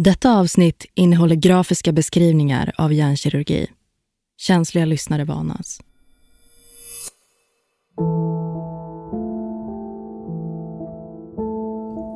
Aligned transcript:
Detta 0.00 0.32
avsnitt 0.32 0.86
innehåller 0.94 1.34
grafiska 1.34 1.92
beskrivningar 1.92 2.72
av 2.78 2.92
hjärnkirurgi. 2.92 3.66
Känsliga 4.36 4.84
lyssnare 4.84 5.24
varnas. 5.24 5.80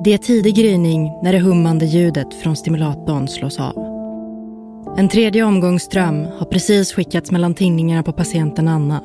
Det 0.04 0.12
är 0.12 0.18
tidig 0.18 0.56
gryning 0.56 1.10
när 1.22 1.32
det 1.32 1.40
hummande 1.40 1.86
ljudet 1.86 2.34
från 2.34 2.56
stimulatorn 2.56 3.28
slås 3.28 3.60
av. 3.60 3.78
En 4.98 5.08
tredje 5.08 5.42
omgång 5.42 5.80
ström 5.80 6.24
har 6.24 6.46
precis 6.46 6.92
skickats 6.92 7.30
mellan 7.30 7.54
tinningarna 7.54 8.02
på 8.02 8.12
patienten 8.12 8.68
Anna 8.68 9.02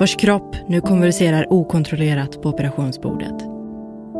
vars 0.00 0.16
kropp 0.16 0.56
nu 0.68 0.80
konverserar 0.80 1.52
okontrollerat 1.52 2.42
på 2.42 2.48
operationsbordet. 2.48 3.53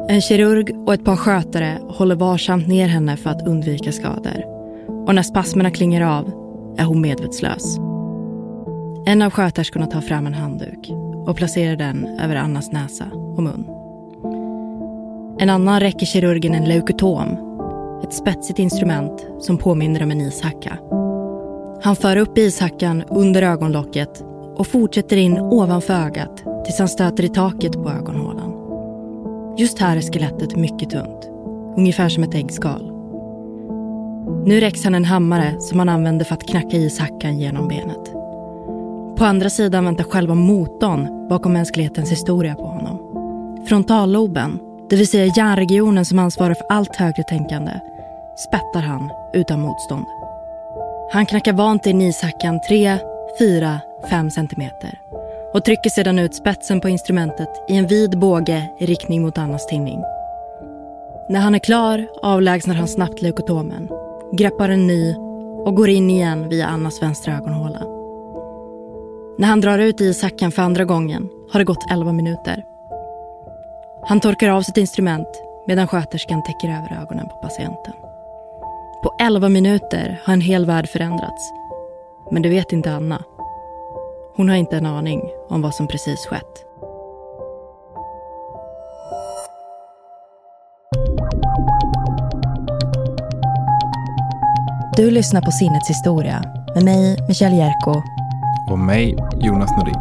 En 0.09 0.21
kirurg 0.21 0.77
och 0.87 0.95
ett 0.95 1.05
par 1.05 1.17
skötare 1.17 1.79
håller 1.89 2.15
varsamt 2.15 2.69
ner 2.69 2.87
henne 2.87 3.17
för 3.17 3.31
att 3.31 3.47
undvika 3.47 3.93
skador. 3.93 4.45
Och 5.07 5.15
när 5.15 5.23
spasmerna 5.23 5.71
klingar 5.71 6.19
av 6.19 6.29
är 6.79 6.85
hon 6.85 7.01
medvetslös. 7.01 7.79
En 9.07 9.23
av 9.23 9.31
sköterskorna 9.31 9.87
tar 9.87 10.01
fram 10.01 10.27
en 10.27 10.35
handduk 10.35 10.91
och 11.27 11.37
placerar 11.37 11.77
den 11.77 12.07
över 12.21 12.37
Annas 12.37 12.73
näsa 12.73 13.05
och 13.13 13.43
mun. 13.43 13.67
En 15.39 15.51
annan 15.51 15.81
räcker 15.81 16.07
kirurgen 16.07 16.55
en 16.55 16.69
leukotom, 16.69 17.29
ett 18.05 18.15
spetsigt 18.15 18.59
instrument 18.59 19.27
som 19.41 19.59
påminner 19.59 20.03
om 20.03 20.11
en 20.11 20.21
ishacka. 20.21 20.79
Han 21.83 21.97
för 21.97 22.17
upp 22.17 22.39
ishackan 22.39 23.03
under 23.09 23.43
ögonlocket 23.43 24.25
och 24.57 24.67
fortsätter 24.67 25.17
in 25.17 25.39
ovanför 25.39 25.95
ögat 25.95 26.45
tills 26.65 26.79
han 26.79 26.89
stöter 26.89 27.25
i 27.25 27.29
taket 27.29 27.73
på 27.73 27.91
ögonhålan. 27.91 28.44
Just 29.57 29.79
här 29.79 29.97
är 29.97 30.01
skelettet 30.01 30.57
mycket 30.57 30.91
tunt, 30.91 31.31
ungefär 31.77 32.09
som 32.09 32.23
ett 32.23 32.35
äggskal. 32.35 32.93
Nu 34.47 34.61
räcks 34.61 34.85
han 34.85 34.95
en 34.95 35.05
hammare 35.05 35.61
som 35.61 35.79
han 35.79 35.89
använder 35.89 36.25
för 36.25 36.35
att 36.35 36.49
knacka 36.49 36.77
ishackan 36.77 37.39
genom 37.39 37.69
benet. 37.69 38.13
På 39.19 39.25
andra 39.25 39.51
sidan 39.51 39.85
väntar 39.85 40.05
själva 40.05 40.35
motorn 40.35 41.29
bakom 41.29 41.53
mänsklighetens 41.53 42.13
historia 42.13 42.55
på 42.55 42.67
honom. 42.67 43.01
Frontalloben, 43.69 44.59
det 44.91 44.97
vill 44.97 45.09
säga 45.09 45.33
hjärnregionen 45.37 46.05
som 46.05 46.19
ansvarar 46.19 46.55
för 46.55 46.67
allt 46.69 46.97
högre 46.97 47.23
tänkande, 47.23 47.73
spettar 48.49 48.81
han 48.81 49.11
utan 49.35 49.61
motstånd. 49.61 50.07
Han 51.13 51.27
knackar 51.27 51.53
vant 51.53 51.87
in 51.87 52.03
ishackan 52.03 52.61
3, 52.69 52.99
4, 53.39 53.81
5 54.11 54.31
centimeter 54.31 55.01
och 55.55 55.65
trycker 55.65 55.91
sedan 55.91 56.19
ut 56.19 56.35
spetsen 56.35 56.81
på 56.81 56.89
instrumentet 56.89 57.49
i 57.69 57.77
en 57.77 57.87
vid 57.87 58.19
båge 58.19 58.71
i 58.79 58.87
riktning 58.87 59.23
mot 59.23 59.39
Annas 59.39 59.67
tinning. 59.67 60.03
När 61.29 61.41
han 61.41 61.55
är 61.55 61.59
klar 61.59 62.07
avlägsnar 62.23 62.75
han 62.75 62.89
snabbt 62.89 63.23
leukotomen, 63.23 63.89
greppar 64.33 64.69
en 64.69 64.87
ny 64.87 65.15
och 65.65 65.75
går 65.75 65.89
in 65.89 66.11
igen 66.11 66.49
via 66.49 66.67
Annas 66.67 67.03
vänstra 67.03 67.37
ögonhåla. 67.37 67.83
När 69.39 69.49
han 69.49 69.61
drar 69.61 69.79
ut 69.79 70.01
ishackan 70.01 70.53
för 70.53 70.63
andra 70.63 70.85
gången 70.85 71.29
har 71.53 71.61
det 71.61 71.65
gått 71.65 71.91
11 71.91 72.13
minuter. 72.13 72.65
Han 74.03 74.21
torkar 74.21 74.49
av 74.49 74.63
sitt 74.63 74.77
instrument 74.77 75.29
medan 75.67 75.87
sköterskan 75.87 76.43
täcker 76.43 76.69
över 76.69 77.03
ögonen 77.03 77.29
på 77.29 77.35
patienten. 77.43 77.95
På 79.03 79.15
11 79.21 79.49
minuter 79.49 80.21
har 80.25 80.33
en 80.33 80.41
hel 80.41 80.67
värld 80.67 80.89
förändrats. 80.89 81.53
Men 82.31 82.43
det 82.43 82.49
vet 82.49 82.73
inte 82.73 82.93
Anna. 82.93 83.23
Hon 84.37 84.49
har 84.49 84.57
inte 84.57 84.77
en 84.77 84.87
aning 84.87 85.23
om 85.49 85.63
vad 85.63 85.75
som 85.75 85.89
precis 85.89 86.27
skett. 86.27 86.65
Du 94.97 95.11
lyssnar 95.11 95.41
på 95.43 95.51
Sinnets 95.51 95.91
historia 95.91 96.43
med 96.75 96.85
mig, 96.85 97.17
Michelle 97.29 97.57
Jerko. 97.57 98.03
Och 98.71 98.79
mig, 98.79 99.17
Jonas 99.41 99.71
Nordin. 99.77 99.95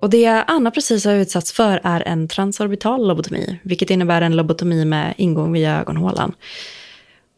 Och 0.00 0.10
det 0.10 0.44
Anna 0.46 0.70
precis 0.70 1.04
har 1.04 1.12
utsatts 1.12 1.52
för 1.52 1.80
är 1.84 2.08
en 2.08 2.28
transorbital 2.28 3.08
lobotomi, 3.08 3.58
vilket 3.62 3.90
innebär 3.90 4.22
en 4.22 4.36
lobotomi 4.36 4.84
med 4.84 5.14
ingång 5.16 5.52
via 5.52 5.80
ögonhålan. 5.80 6.34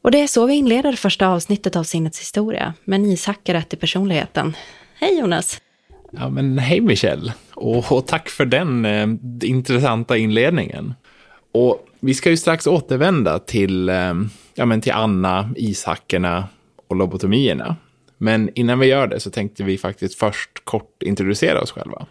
Och 0.09 0.13
det 0.13 0.23
är 0.23 0.27
så 0.27 0.47
vi 0.47 0.55
inleder 0.55 0.93
första 0.93 1.29
avsnittet 1.29 1.77
av 1.77 1.85
Sinnets 1.85 2.21
historia, 2.21 2.75
med 2.85 3.01
en 3.01 3.07
ishackare 3.07 3.59
rätt 3.59 3.75
i 3.75 3.77
personligheten. 3.77 4.57
Hej 4.95 5.19
Jonas! 5.19 5.61
Ja, 6.13 6.29
men 6.29 6.59
hej 6.59 6.81
Michelle! 6.81 7.33
Och, 7.55 7.93
och 7.93 8.07
tack 8.07 8.29
för 8.29 8.45
den 8.45 8.85
eh, 8.85 9.09
intressanta 9.43 10.17
inledningen. 10.17 10.95
Och 11.53 11.87
vi 12.01 12.15
ska 12.15 12.31
ju 12.31 12.37
strax 12.37 12.67
återvända 12.67 13.39
till, 13.39 13.89
eh, 13.89 14.15
ja, 14.55 14.67
men 14.67 14.81
till 14.81 14.93
Anna, 14.93 15.51
ishackerna 15.57 16.49
och 16.89 16.97
lobotomierna. 16.97 17.77
Men 18.19 18.51
innan 18.55 18.79
vi 18.79 18.87
gör 18.87 19.07
det 19.07 19.21
så 19.21 19.31
tänkte 19.31 19.65
vi 19.65 19.79
faktiskt 19.79 20.19
först 20.19 20.65
kort 20.65 21.03
introducera 21.03 21.61
oss 21.61 21.71
själva. 21.71 22.07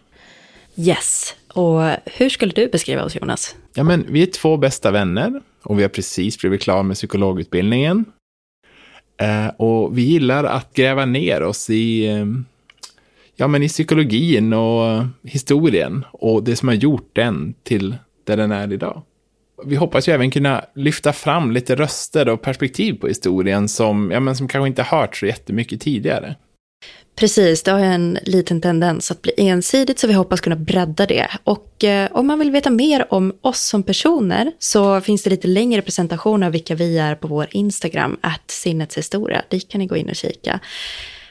Yes, 0.76 1.34
och 1.48 1.82
hur 2.04 2.28
skulle 2.28 2.52
du 2.52 2.68
beskriva 2.68 3.04
oss 3.04 3.16
Jonas? 3.16 3.56
Ja, 3.74 3.82
men 3.82 4.06
vi 4.08 4.22
är 4.22 4.26
två 4.26 4.56
bästa 4.56 4.90
vänner 4.90 5.40
och 5.62 5.78
vi 5.78 5.82
har 5.82 5.88
precis 5.88 6.38
blivit 6.38 6.62
klara 6.62 6.82
med 6.82 6.96
psykologutbildningen. 6.96 8.04
Eh, 9.20 9.48
och 9.56 9.98
vi 9.98 10.02
gillar 10.02 10.44
att 10.44 10.74
gräva 10.74 11.04
ner 11.04 11.42
oss 11.42 11.70
i, 11.70 12.06
eh, 12.06 12.26
ja, 13.36 13.48
men 13.48 13.62
i 13.62 13.68
psykologin 13.68 14.52
och 14.52 15.04
historien 15.22 16.04
och 16.12 16.44
det 16.44 16.56
som 16.56 16.68
har 16.68 16.74
gjort 16.74 17.10
den 17.12 17.54
till 17.62 17.96
där 18.24 18.36
den 18.36 18.52
är 18.52 18.72
idag. 18.72 19.02
Vi 19.64 19.76
hoppas 19.76 20.08
ju 20.08 20.12
även 20.12 20.30
kunna 20.30 20.64
lyfta 20.74 21.12
fram 21.12 21.50
lite 21.50 21.76
röster 21.76 22.28
och 22.28 22.42
perspektiv 22.42 22.92
på 22.92 23.08
historien 23.08 23.68
som, 23.68 24.10
ja, 24.10 24.20
men 24.20 24.36
som 24.36 24.48
kanske 24.48 24.68
inte 24.68 24.82
hört 24.82 25.16
så 25.16 25.26
jättemycket 25.26 25.80
tidigare. 25.80 26.36
Precis, 27.18 27.62
det 27.62 27.70
har 27.70 27.78
en 27.80 28.18
liten 28.22 28.60
tendens 28.60 29.10
att 29.10 29.22
bli 29.22 29.32
ensidigt 29.36 29.98
så 29.98 30.06
vi 30.06 30.12
hoppas 30.12 30.40
kunna 30.40 30.56
bredda 30.56 31.06
det. 31.06 31.28
Och 31.44 31.84
eh, 31.84 32.08
om 32.12 32.26
man 32.26 32.38
vill 32.38 32.50
veta 32.50 32.70
mer 32.70 33.12
om 33.12 33.32
oss 33.40 33.60
som 33.60 33.82
personer 33.82 34.52
så 34.58 35.00
finns 35.00 35.22
det 35.22 35.30
lite 35.30 35.48
längre 35.48 35.82
presentationer 35.82 36.46
av 36.46 36.52
vilka 36.52 36.74
vi 36.74 36.98
är 36.98 37.14
på 37.14 37.28
vår 37.28 37.46
Instagram, 37.50 38.18
att 38.20 38.50
sinnetshistoria. 38.50 39.42
Dit 39.48 39.68
kan 39.68 39.78
ni 39.78 39.86
gå 39.86 39.96
in 39.96 40.08
och 40.08 40.16
kika. 40.16 40.60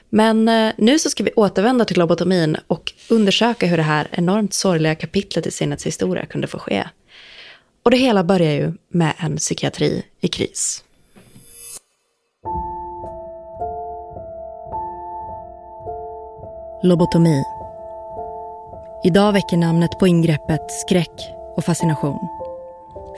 Men 0.09 0.47
eh, 0.47 0.73
nu 0.77 0.99
så 0.99 1.09
ska 1.09 1.23
vi 1.23 1.31
återvända 1.35 1.85
till 1.85 1.99
lobotomin 1.99 2.57
och 2.67 2.93
undersöka 3.09 3.65
hur 3.67 3.77
det 3.77 3.83
här 3.83 4.07
enormt 4.11 4.53
sorgliga 4.53 4.95
kapitlet 4.95 5.47
i 5.47 5.51
sinnets 5.51 5.85
historia 5.85 6.25
kunde 6.25 6.47
få 6.47 6.59
ske. 6.59 6.87
Och 7.83 7.91
det 7.91 7.97
hela 7.97 8.23
börjar 8.23 8.53
ju 8.53 8.73
med 8.89 9.13
en 9.17 9.37
psykiatri 9.37 10.03
i 10.21 10.27
kris. 10.27 10.83
Lobotomi. 16.81 17.43
Idag 19.03 19.33
väcker 19.33 19.57
namnet 19.57 19.99
på 19.99 20.07
ingreppet 20.07 20.71
skräck 20.71 21.33
och 21.55 21.65
fascination. 21.65 22.19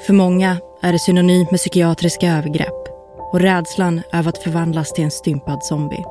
För 0.05 0.13
många 0.13 0.57
är 0.81 0.91
det 0.91 0.99
synonymt 0.99 1.51
med 1.51 1.57
psykiatriska 1.57 2.37
övergrepp 2.37 2.87
och 3.31 3.39
rädslan 3.39 4.01
över 4.13 4.29
att 4.29 4.37
förvandlas 4.37 4.93
till 4.93 5.03
en 5.03 5.11
stympad 5.11 5.63
zombie. 5.63 6.05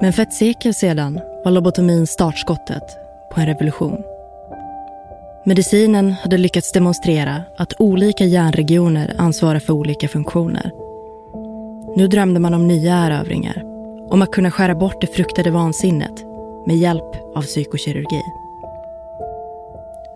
Men 0.00 0.12
för 0.12 0.22
ett 0.22 0.32
sekel 0.32 0.74
sedan 0.74 1.20
var 1.44 1.52
lobotomin 1.52 2.06
startskottet 2.06 2.84
på 3.34 3.40
en 3.40 3.46
revolution. 3.46 4.02
Medicinen 5.46 6.12
hade 6.12 6.38
lyckats 6.38 6.72
demonstrera 6.72 7.42
att 7.56 7.80
olika 7.80 8.24
hjärnregioner 8.24 9.14
ansvarar 9.18 9.58
för 9.58 9.72
olika 9.72 10.08
funktioner. 10.08 10.70
Nu 11.96 12.08
drömde 12.08 12.40
man 12.40 12.54
om 12.54 12.68
nya 12.68 12.94
erövringar 12.94 13.73
om 14.10 14.22
att 14.22 14.30
kunna 14.30 14.50
skära 14.50 14.74
bort 14.74 15.00
det 15.00 15.06
fruktade 15.06 15.50
vansinnet 15.50 16.24
med 16.66 16.76
hjälp 16.76 17.36
av 17.36 17.42
psykokirurgi. 17.42 18.22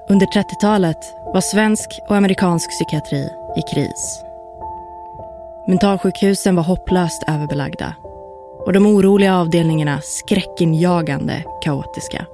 Under 0.08 0.26
30-talet 0.26 1.14
var 1.34 1.40
svensk 1.40 2.00
och 2.08 2.16
amerikansk 2.16 2.70
psykiatri 2.70 3.28
i 3.56 3.62
kris. 3.74 4.22
Mentalsjukhusen 5.66 6.56
var 6.56 6.62
hopplöst 6.62 7.22
överbelagda 7.28 7.94
och 8.66 8.72
de 8.72 8.86
oroliga 8.86 9.36
avdelningarna 9.36 10.00
skräckinjagande 10.02 11.44
kaotiska. 11.62 12.26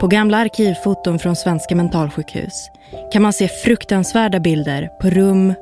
På 0.00 0.06
gamla 0.06 0.36
arkivfoton 0.36 1.18
från 1.18 1.36
svenska 1.36 1.76
mentalsjukhus 1.76 2.70
kan 3.12 3.22
man 3.22 3.32
se 3.32 3.48
fruktansvärda 3.48 4.40
bilder 4.40 4.90
på 5.00 5.10
rum 5.10 5.54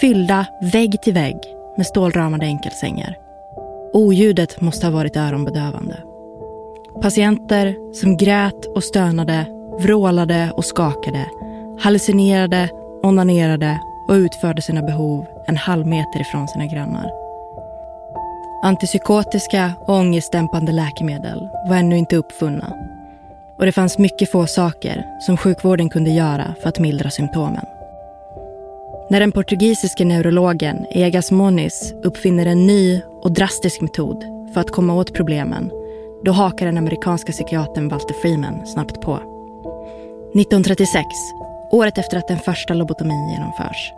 fyllda 0.00 0.46
vägg 0.72 1.02
till 1.02 1.14
vägg 1.14 1.36
med 1.76 1.86
stålramade 1.86 2.46
enkelsängar. 2.46 3.27
Oljudet 3.92 4.60
måste 4.60 4.86
ha 4.86 4.92
varit 4.92 5.16
öronbedövande. 5.16 5.96
Patienter 7.02 7.94
som 7.94 8.16
grät 8.16 8.66
och 8.74 8.84
stönade, 8.84 9.46
vrålade 9.78 10.52
och 10.56 10.64
skakade, 10.64 11.26
hallucinerade, 11.80 12.68
onanerade 13.02 13.80
och 14.08 14.14
utförde 14.14 14.62
sina 14.62 14.82
behov 14.82 15.26
en 15.46 15.56
halv 15.56 15.86
meter 15.86 16.20
ifrån 16.20 16.48
sina 16.48 16.66
grannar. 16.66 17.10
Antipsykotiska 18.62 19.72
och 19.80 19.94
ångestdämpande 19.94 20.72
läkemedel 20.72 21.48
var 21.68 21.76
ännu 21.76 21.96
inte 21.98 22.16
uppfunna. 22.16 22.72
och 23.58 23.66
det 23.66 23.72
fanns 23.72 23.98
mycket 23.98 24.30
få 24.30 24.46
saker 24.46 25.04
som 25.20 25.36
sjukvården 25.36 25.88
kunde 25.88 26.10
göra 26.10 26.54
för 26.62 26.68
att 26.68 26.78
mildra 26.78 27.10
symptomen. 27.10 27.64
När 29.10 29.20
den 29.20 29.32
portugisiske 29.32 30.04
neurologen 30.04 30.86
Egas 30.90 31.30
Moniz 31.30 31.94
uppfinner 32.02 32.46
en 32.46 32.66
ny 32.66 33.00
och 33.22 33.32
drastisk 33.32 33.80
metod 33.80 34.24
för 34.54 34.60
att 34.60 34.70
komma 34.70 34.94
åt 34.94 35.14
problemen, 35.14 35.70
då 36.24 36.32
hakar 36.32 36.66
den 36.66 36.78
amerikanska 36.78 37.32
psykiatern 37.32 37.88
Walter 37.88 38.14
Freeman 38.14 38.66
snabbt 38.66 39.00
på. 39.00 39.14
1936, 39.14 41.06
året 41.72 41.98
efter 41.98 42.16
att 42.16 42.28
den 42.28 42.38
första 42.38 42.74
lobotomin 42.74 43.28
genomförs, 43.28 43.92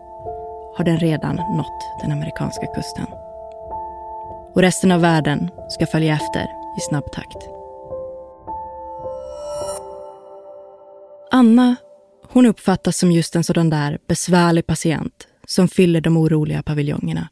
har 0.77 0.85
den 0.85 0.99
redan 0.99 1.37
nått 1.37 2.01
den 2.03 2.13
amerikanska 2.13 2.67
kusten. 2.67 3.07
Och 4.55 4.63
resten 4.63 4.93
av 4.93 5.01
världen 5.01 5.51
ska 5.69 5.87
följa 5.87 6.15
efter 6.15 6.43
i 6.79 6.81
snabb 6.89 7.13
takt. 7.13 7.49
Anna, 11.31 11.77
hon 12.33 12.47
uppfattas 12.47 12.99
som 12.99 13.13
just 13.13 13.37
en 13.37 13.45
sådan 13.45 13.71
där 13.71 13.99
besvärlig 14.07 14.67
patient 14.67 15.29
som 15.47 15.69
fyller 15.69 16.01
de 16.01 16.17
oroliga 16.17 16.63
paviljongerna. 16.63 17.29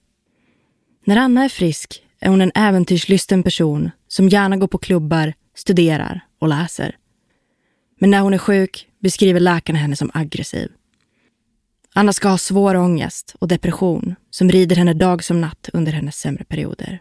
När 1.05 1.17
Anna 1.17 1.45
är 1.45 1.49
frisk 1.49 2.03
är 2.21 2.29
hon 2.29 2.41
en 2.41 2.53
äventyrslysten 2.55 3.43
person 3.43 3.91
som 4.09 4.29
gärna 4.29 4.57
går 4.57 4.67
på 4.67 4.79
klubbar, 4.79 5.35
studerar 5.55 6.21
och 6.39 6.49
läser. 6.49 6.97
Men 8.01 8.11
när 8.11 8.21
hon 8.21 8.35
är 8.35 8.39
sjuk 8.39 8.89
beskriver 9.03 9.41
läkarna 9.41 9.79
henne 9.79 9.97
som 9.97 10.11
aggressiv. 10.15 10.71
Anna 11.95 12.13
ska 12.13 12.29
ha 12.29 12.39
svår 12.39 12.75
ångest 12.75 13.35
och 13.39 13.49
depression 13.49 14.15
som 14.31 14.51
rider 14.51 14.77
henne 14.77 14.95
dag 14.95 15.25
som 15.25 15.41
natt 15.41 15.69
under 15.73 15.93
hennes 15.93 16.17
sämre 16.17 16.45
perioder. 16.45 17.01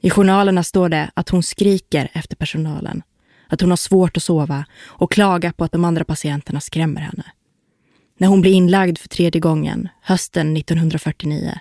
I 0.00 0.10
journalerna 0.10 0.64
står 0.64 0.88
det 0.88 1.10
att 1.14 1.28
hon 1.28 1.42
skriker 1.42 2.08
efter 2.12 2.36
personalen, 2.36 3.02
att 3.52 3.60
hon 3.60 3.70
har 3.70 3.76
svårt 3.76 4.16
att 4.16 4.22
sova 4.22 4.64
och 4.84 5.12
klagar 5.12 5.52
på 5.52 5.64
att 5.64 5.72
de 5.72 5.84
andra 5.84 6.04
patienterna 6.04 6.60
skrämmer 6.60 7.00
henne. 7.00 7.24
När 8.18 8.28
hon 8.28 8.40
blir 8.40 8.52
inlagd 8.52 8.98
för 8.98 9.08
tredje 9.08 9.40
gången, 9.40 9.88
hösten 10.02 10.56
1949, 10.56 11.58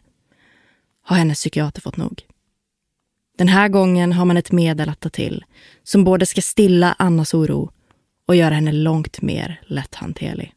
har 1.04 1.18
hennes 1.18 1.38
psykiater 1.40 1.82
fått 1.82 1.98
nog. 1.98 2.22
Den 3.38 3.48
här 3.48 3.68
gången 3.68 4.14
har 4.14 4.26
man 4.26 4.38
ett 4.38 4.52
medel 4.52 4.90
att 4.90 5.00
ta 5.00 5.10
till 5.10 5.46
som 5.84 6.04
både 6.04 6.26
ska 6.26 6.42
stilla 6.42 6.96
Annas 7.00 7.34
oro 7.34 7.72
och 8.28 8.36
göra 8.36 8.54
henne 8.54 8.72
långt 8.72 9.22
mer 9.22 9.62
lätthanterlig. 9.66 10.54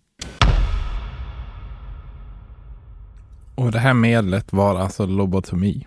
Och 3.54 3.72
det 3.72 3.78
här 3.78 3.94
medlet 3.94 4.52
var 4.52 4.80
alltså 4.80 5.06
lobotomi? 5.06 5.86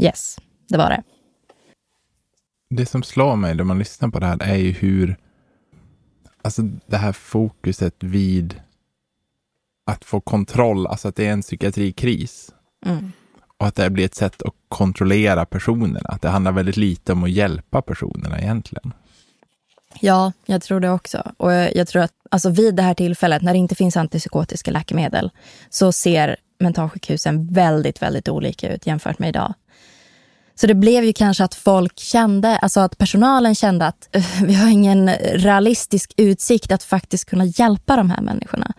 Yes, 0.00 0.38
det 0.68 0.78
var 0.78 0.90
det. 0.90 1.02
Det 2.76 2.86
som 2.86 3.02
slår 3.02 3.36
mig 3.36 3.54
när 3.54 3.64
man 3.64 3.78
lyssnar 3.78 4.08
på 4.08 4.18
det 4.18 4.26
här 4.26 4.42
är 4.42 4.56
ju 4.56 4.70
hur, 4.72 5.16
alltså 6.42 6.62
det 6.86 6.96
här 6.96 7.12
fokuset 7.12 7.94
vid 7.98 8.60
att 9.86 10.04
få 10.04 10.20
kontroll, 10.20 10.86
alltså 10.86 11.08
att 11.08 11.16
det 11.16 11.26
är 11.26 11.32
en 11.32 11.42
psykiatrikris. 11.42 12.54
Mm. 12.86 13.12
Och 13.58 13.66
att 13.66 13.74
det 13.74 13.90
blir 13.90 14.04
ett 14.04 14.14
sätt 14.14 14.42
att 14.42 14.54
kontrollera 14.68 15.46
personerna. 15.46 16.08
Att 16.08 16.22
det 16.22 16.28
handlar 16.28 16.52
väldigt 16.52 16.76
lite 16.76 17.12
om 17.12 17.24
att 17.24 17.30
hjälpa 17.30 17.82
personerna 17.82 18.40
egentligen. 18.40 18.92
Ja, 20.00 20.32
jag 20.46 20.62
tror 20.62 20.80
det 20.80 20.90
också. 20.90 21.32
Och 21.36 21.52
jag 21.52 21.88
tror 21.88 22.02
att 22.02 22.12
alltså 22.30 22.50
vid 22.50 22.74
det 22.74 22.82
här 22.82 22.94
tillfället, 22.94 23.42
när 23.42 23.52
det 23.52 23.58
inte 23.58 23.74
finns 23.74 23.96
antipsykotiska 23.96 24.70
läkemedel, 24.70 25.30
så 25.70 25.92
ser 25.92 26.36
mentalsjukhusen 26.58 27.52
väldigt, 27.52 28.02
väldigt 28.02 28.28
olika 28.28 28.74
ut 28.74 28.86
jämfört 28.86 29.18
med 29.18 29.28
idag. 29.28 29.54
Så 30.54 30.66
det 30.66 30.74
blev 30.74 31.04
ju 31.04 31.12
kanske 31.12 31.44
att 31.44 31.54
folk 31.54 31.98
kände, 31.98 32.56
alltså 32.56 32.80
att 32.80 32.98
personalen 32.98 33.54
kände 33.54 33.86
att 33.86 34.16
vi 34.42 34.54
har 34.54 34.70
ingen 34.70 35.10
realistisk 35.34 36.12
utsikt 36.16 36.72
att 36.72 36.82
faktiskt 36.82 37.24
kunna 37.24 37.44
hjälpa 37.44 37.96
de 37.96 38.10
här 38.10 38.20
människorna. 38.20 38.72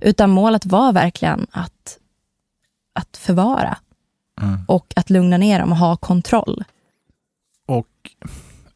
Utan 0.00 0.30
målet 0.30 0.66
var 0.66 0.92
verkligen 0.92 1.46
att, 1.50 1.98
att 2.94 3.16
förvara 3.16 3.78
mm. 4.42 4.58
och 4.68 4.92
att 4.96 5.10
lugna 5.10 5.36
ner 5.36 5.60
dem 5.60 5.72
och 5.72 5.78
ha 5.78 5.96
kontroll. 5.96 6.64
Och 7.66 7.86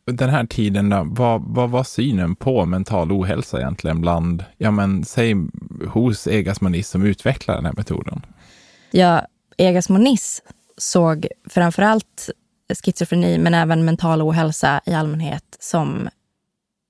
den 0.04 0.30
här 0.30 0.46
tiden, 0.46 0.88
då, 0.88 1.06
vad, 1.10 1.42
vad 1.46 1.70
var 1.70 1.84
synen 1.84 2.36
på 2.36 2.66
mental 2.66 3.12
ohälsa 3.12 3.58
egentligen 3.58 4.00
bland, 4.00 4.44
ja 4.58 4.70
men 4.70 5.04
säg 5.04 5.34
hos 5.88 6.26
Egas 6.26 6.60
Moniz 6.60 6.88
som 6.88 7.02
utvecklar 7.02 7.54
den 7.54 7.64
här 7.64 7.74
metoden? 7.76 8.26
Ja, 8.90 9.26
Egas 9.56 9.88
Moniz 9.88 10.42
såg 10.80 11.26
framförallt 11.48 12.30
schizofreni, 12.84 13.38
men 13.38 13.54
även 13.54 13.84
mental 13.84 14.22
ohälsa 14.22 14.80
i 14.86 14.94
allmänhet 14.94 15.56
som 15.60 16.08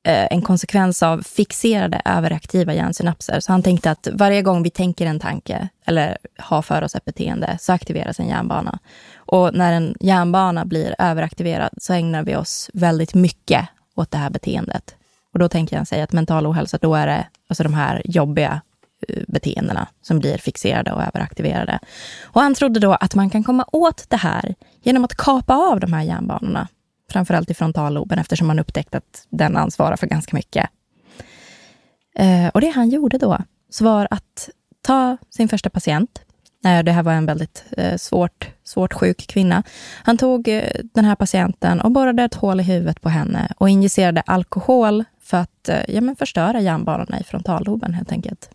eh, 0.06 0.26
en 0.30 0.42
konsekvens 0.42 1.02
av 1.02 1.22
fixerade 1.22 2.02
överaktiva 2.04 2.74
hjärnsynapser. 2.74 3.40
Så 3.40 3.52
han 3.52 3.62
tänkte 3.62 3.90
att 3.90 4.08
varje 4.12 4.42
gång 4.42 4.62
vi 4.62 4.70
tänker 4.70 5.06
en 5.06 5.20
tanke 5.20 5.68
eller 5.86 6.18
har 6.38 6.62
för 6.62 6.82
oss 6.82 6.94
ett 6.94 7.04
beteende 7.04 7.58
så 7.60 7.72
aktiveras 7.72 8.20
en 8.20 8.28
hjärnbana. 8.28 8.78
Och 9.16 9.54
när 9.54 9.72
en 9.72 9.94
hjärnbana 10.00 10.64
blir 10.64 10.94
överaktiverad 10.98 11.70
så 11.76 11.92
ägnar 11.92 12.22
vi 12.22 12.36
oss 12.36 12.70
väldigt 12.74 13.14
mycket 13.14 13.68
åt 13.94 14.10
det 14.10 14.18
här 14.18 14.30
beteendet. 14.30 14.94
Och 15.32 15.38
då 15.38 15.48
tänker 15.48 15.76
jag 15.76 15.88
säga 15.88 16.04
att 16.04 16.12
mental 16.12 16.46
ohälsa, 16.46 16.78
då 16.80 16.94
är 16.94 17.06
det 17.06 17.26
alltså 17.48 17.62
de 17.62 17.74
här 17.74 18.02
jobbiga 18.04 18.60
Eh, 19.08 19.22
beteendena 19.28 19.88
som 20.02 20.18
blir 20.18 20.38
fixerade 20.38 20.92
och 20.92 21.02
överaktiverade. 21.02 21.78
Och 22.22 22.40
han 22.40 22.54
trodde 22.54 22.80
då 22.80 22.92
att 22.92 23.14
man 23.14 23.30
kan 23.30 23.44
komma 23.44 23.64
åt 23.72 24.04
det 24.08 24.16
här 24.16 24.54
genom 24.82 25.04
att 25.04 25.14
kapa 25.14 25.54
av 25.54 25.80
de 25.80 25.92
här 25.92 26.02
hjärnbanorna, 26.02 26.68
framförallt 27.10 27.50
i 27.50 27.54
frontalloben 27.54 28.18
eftersom 28.18 28.46
man 28.46 28.58
upptäckt 28.58 28.94
att 28.94 29.26
den 29.30 29.56
ansvarar 29.56 29.96
för 29.96 30.06
ganska 30.06 30.36
mycket. 30.36 30.70
Eh, 32.16 32.48
och 32.48 32.60
det 32.60 32.68
han 32.68 32.88
gjorde 32.88 33.18
då 33.18 33.38
så 33.70 33.84
var 33.84 34.08
att 34.10 34.50
ta 34.82 35.16
sin 35.30 35.48
första 35.48 35.70
patient, 35.70 36.20
eh, 36.64 36.82
det 36.82 36.92
här 36.92 37.02
var 37.02 37.12
en 37.12 37.26
väldigt 37.26 37.64
svårt, 37.96 38.50
svårt 38.64 38.92
sjuk 38.92 39.26
kvinna. 39.26 39.62
Han 40.04 40.18
tog 40.18 40.44
den 40.94 41.04
här 41.04 41.14
patienten 41.14 41.80
och 41.80 41.90
borrade 41.90 42.22
ett 42.22 42.34
hål 42.34 42.60
i 42.60 42.62
huvudet 42.62 43.00
på 43.00 43.08
henne 43.08 43.52
och 43.56 43.68
injicerade 43.68 44.20
alkohol 44.20 45.04
för 45.20 45.36
att 45.36 45.70
ja, 45.88 46.00
men 46.00 46.16
förstöra 46.16 46.60
hjärnbanorna 46.60 47.20
i 47.20 47.24
frontalloben 47.24 47.94
helt 47.94 48.12
enkelt. 48.12 48.50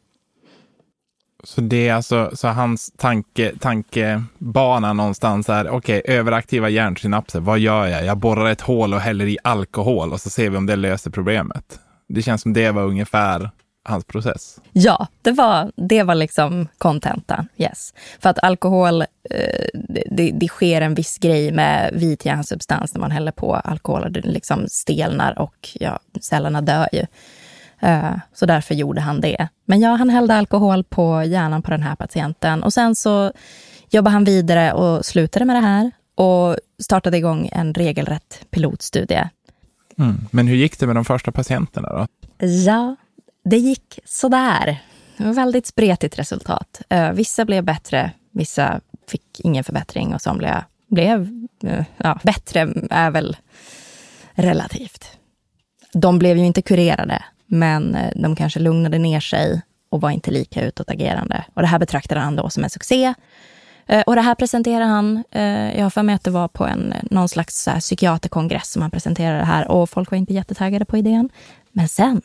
Så 1.46 1.62
det 1.62 1.88
är 1.88 1.94
alltså, 1.94 2.32
så 2.34 2.48
hans 2.48 2.92
tanke, 2.98 3.54
tankebana 3.60 4.94
någonstans 4.94 5.50
är, 5.50 5.70
okej, 5.70 6.00
okay, 6.00 6.16
överaktiva 6.16 6.70
hjärnsynapser, 6.70 7.40
vad 7.40 7.60
gör 7.60 7.88
jag? 7.88 8.06
Jag 8.06 8.18
borrar 8.18 8.50
ett 8.50 8.62
hål 8.62 8.94
och 8.94 9.00
häller 9.00 9.26
i 9.26 9.38
alkohol 9.44 10.14
och 10.14 10.22
så 10.22 10.30
ser 10.30 10.50
vi 10.50 10.58
om 10.58 10.66
det 10.66 10.76
löser 10.76 11.12
problemet. 11.12 11.80
Det 12.10 12.22
känns 12.22 12.42
som 12.42 12.54
det 12.54 12.72
var 12.72 12.84
ungefär 12.84 13.50
hans 13.86 14.06
process. 14.06 14.60
Ja, 14.74 15.08
det 15.22 15.32
var, 15.32 15.72
det 15.76 16.04
var 16.04 16.16
liksom 16.16 16.68
kontentan. 16.78 17.48
Yes. 17.58 17.94
För 18.20 18.30
att 18.30 18.44
alkohol, 18.44 19.02
eh, 19.02 19.66
det, 20.12 20.32
det, 20.34 20.48
sker 20.48 20.82
en 20.82 20.94
viss 20.94 21.18
grej 21.18 21.52
med 21.52 21.94
vit 21.94 22.26
hjärnsubstans 22.26 22.94
när 22.94 23.02
man 23.02 23.12
häller 23.12 23.32
på 23.32 23.56
alkohol 23.56 24.04
och 24.04 24.12
det 24.12 24.22
liksom 24.22 24.66
stelnar 24.68 25.40
och 25.40 25.70
ja, 25.74 26.00
cellerna 26.22 26.62
dör 26.62 26.90
ju. 26.92 27.06
Eh, 27.86 28.16
så 28.34 28.46
därför 28.46 28.76
gjorde 28.76 29.02
han 29.02 29.22
det. 29.22 29.48
Men 29.66 29.80
ja, 29.80 29.96
han 29.96 30.10
hällde 30.10 30.36
alkohol 30.36 30.84
på 30.84 31.24
hjärnan 31.24 31.62
på 31.62 31.72
den 31.72 31.84
här 31.84 31.96
patienten 31.96 32.64
och 32.64 32.74
sen 32.74 32.96
så 32.96 33.32
jobbade 33.90 34.14
han 34.14 34.24
vidare 34.24 34.74
och 34.74 35.06
slutade 35.06 35.46
med 35.46 35.56
det 35.56 35.60
här 35.60 35.92
och 36.16 36.58
startade 36.80 37.18
igång 37.18 37.50
en 37.52 37.74
regelrätt 37.74 38.46
pilotstudie. 38.50 39.30
Mm. 39.98 40.28
Men 40.32 40.48
hur 40.48 40.56
gick 40.56 40.80
det 40.80 40.88
med 40.88 40.96
de 40.96 41.06
första 41.06 41.32
patienterna 41.32 41.90
då? 41.90 42.08
Ja, 42.46 42.96
det 43.44 43.58
gick 43.58 44.00
sådär. 44.06 44.84
Det 45.18 45.24
var 45.24 45.34
väldigt 45.34 45.68
spretigt 45.68 46.20
resultat. 46.20 46.82
Uh, 46.94 47.12
vissa 47.12 47.46
blev 47.46 47.64
bättre, 47.64 48.12
vissa 48.32 48.82
fick 49.08 49.40
ingen 49.40 49.64
förbättring 49.64 50.14
och 50.14 50.22
somliga 50.22 50.66
blev 50.88 51.22
uh, 51.64 51.84
ja, 51.98 52.20
bättre, 52.24 52.74
är 52.90 53.12
väl 53.12 53.38
relativt. 54.34 55.18
De 55.94 56.20
blev 56.20 56.38
ju 56.38 56.46
inte 56.46 56.62
kurerade, 56.62 57.24
men 57.46 57.96
eh, 57.96 58.12
de 58.16 58.36
kanske 58.36 58.60
lugnade 58.60 58.98
ner 58.98 59.20
sig 59.20 59.62
och 59.90 60.02
var 60.02 60.10
inte 60.10 60.32
lika 60.32 60.62
utåtagerande. 60.62 61.46
Och 61.54 61.62
det 61.62 61.68
här 61.68 61.80
betraktade 61.80 62.22
han 62.22 62.36
då 62.36 62.50
som 62.50 62.64
en 62.64 62.70
succé. 62.70 63.14
Eh, 63.88 64.02
och 64.02 64.16
det 64.16 64.22
här 64.22 64.36
presenterade 64.36 64.86
han, 64.86 65.24
eh, 65.32 65.78
jag 65.78 65.84
har 65.84 65.90
för 65.90 66.04
mig 66.04 66.16
att 66.16 66.24
det 66.24 66.32
var 66.32 66.48
på 66.48 66.66
en, 66.66 66.94
någon 67.12 67.30
slags 67.30 67.64
så 67.64 67.72
här, 67.72 67.80
psykiaterkongress 67.80 68.72
som 68.72 68.82
han 68.82 68.92
presenterade 68.92 69.40
det 69.40 69.46
här 69.46 69.68
och 69.68 69.90
folk 69.90 70.12
var 70.12 70.18
inte 70.18 70.34
jättetaggade 70.34 70.86
på 70.86 70.98
idén. 70.98 71.30
Men 71.72 71.88
sen 71.88 72.22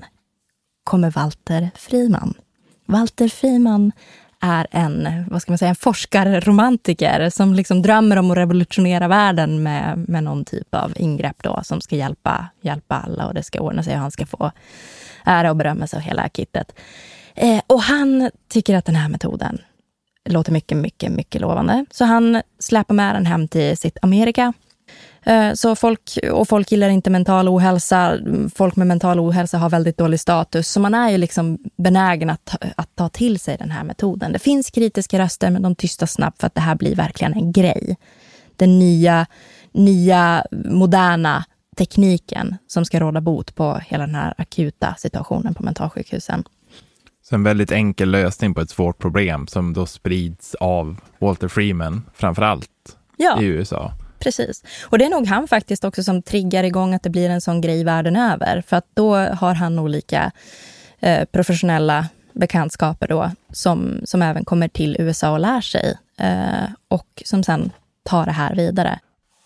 kommer 0.84 1.10
Walter 1.10 1.70
Friman. 1.74 2.34
Walter 2.86 3.28
Friman 3.28 3.92
är 4.40 4.66
en, 4.70 5.08
vad 5.30 5.42
ska 5.42 5.52
man 5.52 5.58
säga, 5.58 5.68
en 5.68 5.74
forskarromantiker 5.74 7.30
som 7.30 7.54
liksom 7.54 7.82
drömmer 7.82 8.16
om 8.16 8.30
att 8.30 8.36
revolutionera 8.36 9.08
världen 9.08 9.62
med, 9.62 10.04
med 10.08 10.24
någon 10.24 10.44
typ 10.44 10.74
av 10.74 10.92
ingrepp 10.96 11.42
då, 11.42 11.60
som 11.62 11.80
ska 11.80 11.96
hjälpa, 11.96 12.46
hjälpa 12.60 12.96
alla 12.96 13.26
och 13.26 13.34
det 13.34 13.42
ska 13.42 13.60
ordna 13.60 13.82
sig 13.82 13.94
och 13.94 14.00
han 14.00 14.10
ska 14.10 14.26
få 14.26 14.52
ära 15.24 15.50
och 15.50 15.56
berömmelse 15.56 15.96
och 15.96 16.02
hela 16.02 16.28
kittet. 16.28 16.72
Eh, 17.34 17.60
och 17.66 17.82
han 17.82 18.30
tycker 18.48 18.76
att 18.76 18.84
den 18.84 18.96
här 18.96 19.08
metoden 19.08 19.58
låter 20.28 20.52
mycket, 20.52 20.78
mycket, 20.78 21.12
mycket 21.12 21.40
lovande. 21.40 21.86
Så 21.90 22.04
han 22.04 22.42
släpar 22.58 22.94
med 22.94 23.14
den 23.14 23.26
hem 23.26 23.48
till 23.48 23.76
sitt 23.76 23.98
Amerika 24.02 24.52
Eh, 25.22 25.52
så 25.54 25.76
folk, 25.76 26.18
och 26.32 26.48
folk 26.48 26.72
gillar 26.72 26.88
inte 26.88 27.10
mental 27.10 27.48
ohälsa. 27.48 28.18
Folk 28.54 28.76
med 28.76 28.86
mental 28.86 29.20
ohälsa 29.20 29.58
har 29.58 29.70
väldigt 29.70 29.98
dålig 29.98 30.20
status. 30.20 30.68
Så 30.68 30.80
man 30.80 30.94
är 30.94 31.10
ju 31.10 31.18
liksom 31.18 31.58
benägen 31.76 32.30
att, 32.30 32.54
att 32.76 32.96
ta 32.96 33.08
till 33.08 33.40
sig 33.40 33.56
den 33.56 33.70
här 33.70 33.84
metoden. 33.84 34.32
Det 34.32 34.38
finns 34.38 34.70
kritiska 34.70 35.18
röster, 35.18 35.50
men 35.50 35.62
de 35.62 35.74
tystas 35.74 36.12
snabbt 36.12 36.40
för 36.40 36.46
att 36.46 36.54
det 36.54 36.60
här 36.60 36.74
blir 36.74 36.96
verkligen 36.96 37.34
en 37.34 37.52
grej. 37.52 37.96
Den 38.56 38.78
nya, 38.78 39.26
nya 39.72 40.46
moderna 40.50 41.44
tekniken 41.80 42.56
som 42.66 42.84
ska 42.84 43.00
råda 43.00 43.20
bot 43.20 43.54
på 43.54 43.80
hela 43.86 44.06
den 44.06 44.14
här 44.14 44.34
akuta 44.38 44.94
situationen 44.98 45.54
på 45.54 45.62
mentalsjukhusen. 45.62 46.44
Så 47.22 47.34
en 47.34 47.42
väldigt 47.42 47.72
enkel 47.72 48.10
lösning 48.10 48.54
på 48.54 48.60
ett 48.60 48.70
svårt 48.70 48.98
problem 48.98 49.46
som 49.46 49.72
då 49.72 49.86
sprids 49.86 50.54
av 50.54 50.96
Walter 51.18 51.48
Freeman 51.48 52.02
framför 52.14 52.42
allt 52.42 52.96
ja. 53.16 53.42
i 53.42 53.44
USA. 53.44 53.92
Precis. 54.18 54.64
Och 54.82 54.98
det 54.98 55.04
är 55.04 55.10
nog 55.10 55.26
han 55.26 55.48
faktiskt 55.48 55.84
också 55.84 56.02
som 56.02 56.22
triggar 56.22 56.64
igång 56.64 56.94
att 56.94 57.02
det 57.02 57.10
blir 57.10 57.30
en 57.30 57.40
sån 57.40 57.60
grej 57.60 57.84
världen 57.84 58.16
över. 58.16 58.62
För 58.66 58.76
att 58.76 58.86
då 58.94 59.16
har 59.16 59.54
han 59.54 59.78
olika 59.78 60.32
eh, 60.98 61.24
professionella 61.24 62.08
bekantskaper 62.32 63.08
då, 63.08 63.30
som, 63.52 64.00
som 64.04 64.22
även 64.22 64.44
kommer 64.44 64.68
till 64.68 64.96
USA 64.98 65.32
och 65.32 65.40
lär 65.40 65.60
sig. 65.60 65.98
Eh, 66.18 66.70
och 66.88 67.22
som 67.24 67.42
sen 67.42 67.70
tar 68.02 68.26
det 68.26 68.32
här 68.32 68.54
vidare. 68.54 69.00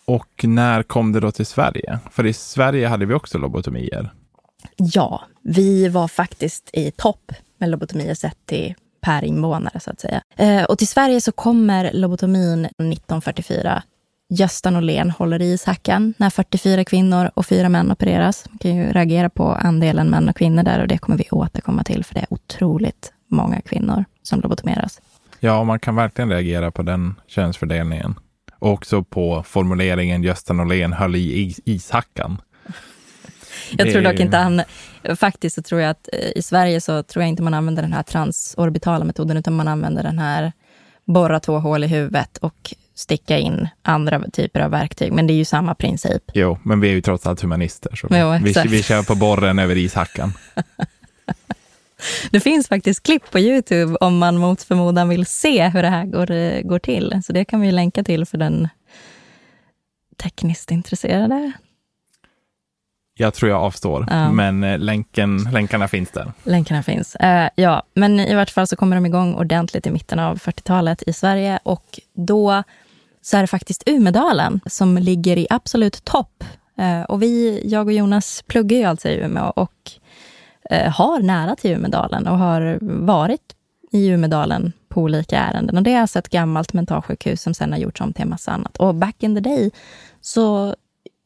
Och 0.06 0.44
när 0.44 0.82
kom 0.82 1.12
det 1.12 1.20
då 1.20 1.30
till 1.30 1.46
Sverige? 1.46 1.99
För 2.11 2.26
i 2.26 2.32
Sverige 2.32 2.88
hade 2.88 3.06
vi 3.06 3.14
också 3.14 3.38
lobotomier. 3.38 4.12
Ja, 4.76 5.23
vi 5.42 5.88
var 5.88 6.08
faktiskt 6.08 6.70
i 6.73 6.90
topp 6.90 7.32
med 7.58 7.70
lobotomier 7.70 8.14
sett 8.14 8.46
till 8.46 8.75
per 9.00 9.25
invånare 9.25 9.80
så 9.80 9.90
att 9.90 10.00
säga. 10.00 10.23
Eh, 10.37 10.64
och 10.64 10.78
till 10.78 10.88
Sverige 10.88 11.20
så 11.20 11.32
kommer 11.32 11.92
lobotomin 11.92 12.64
1944 12.64 13.82
Gösta 14.28 14.70
Norlén 14.70 15.11
håller 15.11 15.42
i 15.42 15.52
ishackan 15.52 16.14
när 16.16 16.30
44 16.30 16.84
kvinnor 16.84 17.30
och 17.34 17.46
fyra 17.46 17.68
män 17.68 17.92
opereras. 17.92 18.44
Man 18.50 18.58
kan 18.58 18.76
ju 18.76 18.92
reagera 18.92 19.30
på 19.30 19.52
andelen 19.52 20.11
män 20.11 20.28
och 20.28 20.37
kvinnor 20.37 20.62
där 20.62 20.80
och 20.80 20.88
det 20.88 20.99
kommer 20.99 21.18
vi 21.18 21.28
återkomma 21.30 21.84
till 21.84 22.04
för 22.04 22.14
det 22.14 22.20
är 22.20 22.26
otroligt 22.30 23.12
många 23.30 23.61
kvinnor 23.61 24.04
som 24.23 24.40
lobotomeras. 24.40 25.00
Ja, 25.40 25.64
man 25.64 25.80
kan 25.80 25.96
verkligen 25.96 26.30
reagera 26.30 26.70
på 26.70 26.82
den 26.82 27.14
könsfördelningen. 27.26 28.14
Också 28.64 29.02
på 29.02 29.42
formuleringen 29.42 30.23
Gösta 30.23 30.52
Norlén 30.52 30.92
höll 30.92 31.16
i 31.16 31.54
ishackan. 31.64 32.40
Jag 33.71 33.92
tror 33.92 34.02
dock 34.02 34.21
inte 34.21 34.37
han... 34.37 34.62
Faktiskt 35.16 35.56
så 35.56 35.62
tror 35.62 35.80
jag 35.80 35.90
att 35.90 36.09
eh, 36.12 36.30
i 36.37 36.42
Sverige 36.42 36.80
så 36.80 37.02
tror 37.02 37.23
jag 37.23 37.28
inte 37.28 37.42
man 37.42 37.54
använder 37.54 37.83
den 37.83 37.92
här 37.92 38.02
transorbitala 38.02 39.04
metoden, 39.04 39.37
utan 39.37 39.56
man 39.56 39.68
använder 39.68 40.02
den 40.02 40.18
här 40.18 40.52
borra 41.04 41.40
två 41.40 41.59
hål 41.59 41.85
i 41.85 41.87
huvudet 41.87 42.38
och 42.38 42.75
sticka 42.94 43.38
in 43.38 43.68
andra 43.83 44.23
typer 44.33 44.61
av 44.61 44.71
verktyg. 44.71 45.12
Men 45.12 45.26
det 45.26 45.33
är 45.33 45.37
ju 45.37 45.44
samma 45.44 45.75
princip. 45.75 46.23
Jo, 46.35 46.59
men 46.62 46.80
vi 46.80 46.88
är 46.88 46.92
ju 46.92 47.00
trots 47.00 47.26
allt 47.26 47.40
humanister. 47.42 47.97
Så 47.97 48.09
jo, 48.11 48.38
vi, 48.42 48.68
vi 48.68 48.83
kör 48.83 49.02
på 49.02 49.14
borren 49.14 49.59
över 49.59 49.76
ishackan. 49.76 50.33
Det 52.30 52.40
finns 52.40 52.68
faktiskt 52.68 53.02
klipp 53.02 53.30
på 53.30 53.38
Youtube 53.38 53.96
om 54.00 54.18
man 54.18 54.36
mot 54.36 54.62
förmodan 54.62 55.08
vill 55.08 55.26
se 55.26 55.68
hur 55.68 55.82
det 55.82 55.88
här 55.88 56.04
går, 56.04 56.30
eh, 56.30 56.62
går 56.62 56.78
till. 56.78 57.20
Så 57.24 57.32
det 57.32 57.44
kan 57.44 57.60
vi 57.60 57.72
länka 57.72 58.04
till 58.04 58.26
för 58.26 58.38
den 58.38 58.68
tekniskt 60.16 60.70
intresserade. 60.70 61.52
Jag 63.16 63.34
tror 63.34 63.50
jag 63.50 63.60
avstår, 63.60 64.06
ja. 64.10 64.32
men 64.32 64.64
eh, 64.64 64.78
länken, 64.78 65.48
länkarna 65.52 65.88
finns 65.88 66.10
där. 66.10 66.32
Länkarna 66.44 66.82
finns. 66.82 67.16
Uh, 67.22 67.48
ja, 67.54 67.82
men 67.94 68.20
i 68.20 68.34
vart 68.34 68.50
fall 68.50 68.66
så 68.66 68.76
kommer 68.76 68.96
de 68.96 69.06
igång 69.06 69.34
ordentligt 69.34 69.86
i 69.86 69.90
mitten 69.90 70.18
av 70.18 70.38
40-talet 70.38 71.02
i 71.06 71.12
Sverige 71.12 71.58
och 71.62 72.00
då 72.14 72.62
så 73.22 73.36
är 73.36 73.40
det 73.40 73.46
faktiskt 73.46 73.82
Umedalen 73.86 74.60
som 74.66 74.98
ligger 74.98 75.36
i 75.36 75.46
absolut 75.50 76.04
topp. 76.04 76.44
Uh, 76.78 77.02
och 77.02 77.22
vi, 77.22 77.62
jag 77.64 77.86
och 77.86 77.92
Jonas 77.92 78.42
pluggar 78.46 78.78
ju 78.78 78.84
alltså 78.84 79.08
i 79.08 79.20
Umeå 79.20 79.50
och 79.50 79.90
Eh, 80.71 80.92
har 80.92 81.21
nära 81.21 81.56
till 81.56 81.71
Umedalen 81.71 82.26
och 82.26 82.38
har 82.38 82.78
varit 82.80 83.54
i 83.92 84.09
Umedalen 84.09 84.73
på 84.88 85.02
olika 85.02 85.38
ärenden. 85.38 85.76
Och 85.76 85.83
det 85.83 85.92
är 85.92 86.00
alltså 86.00 86.18
ett 86.18 86.28
gammalt 86.28 86.73
mentalsjukhus 86.73 87.42
som 87.42 87.54
sen 87.54 87.73
har 87.73 87.78
gjorts 87.78 88.00
om 88.00 88.12
till 88.12 88.23
en 88.23 88.28
massa 88.28 88.52
annat. 88.52 88.76
Och 88.76 88.94
back 88.94 89.23
in 89.23 89.35
the 89.35 89.40
day 89.40 89.71
så 90.21 90.75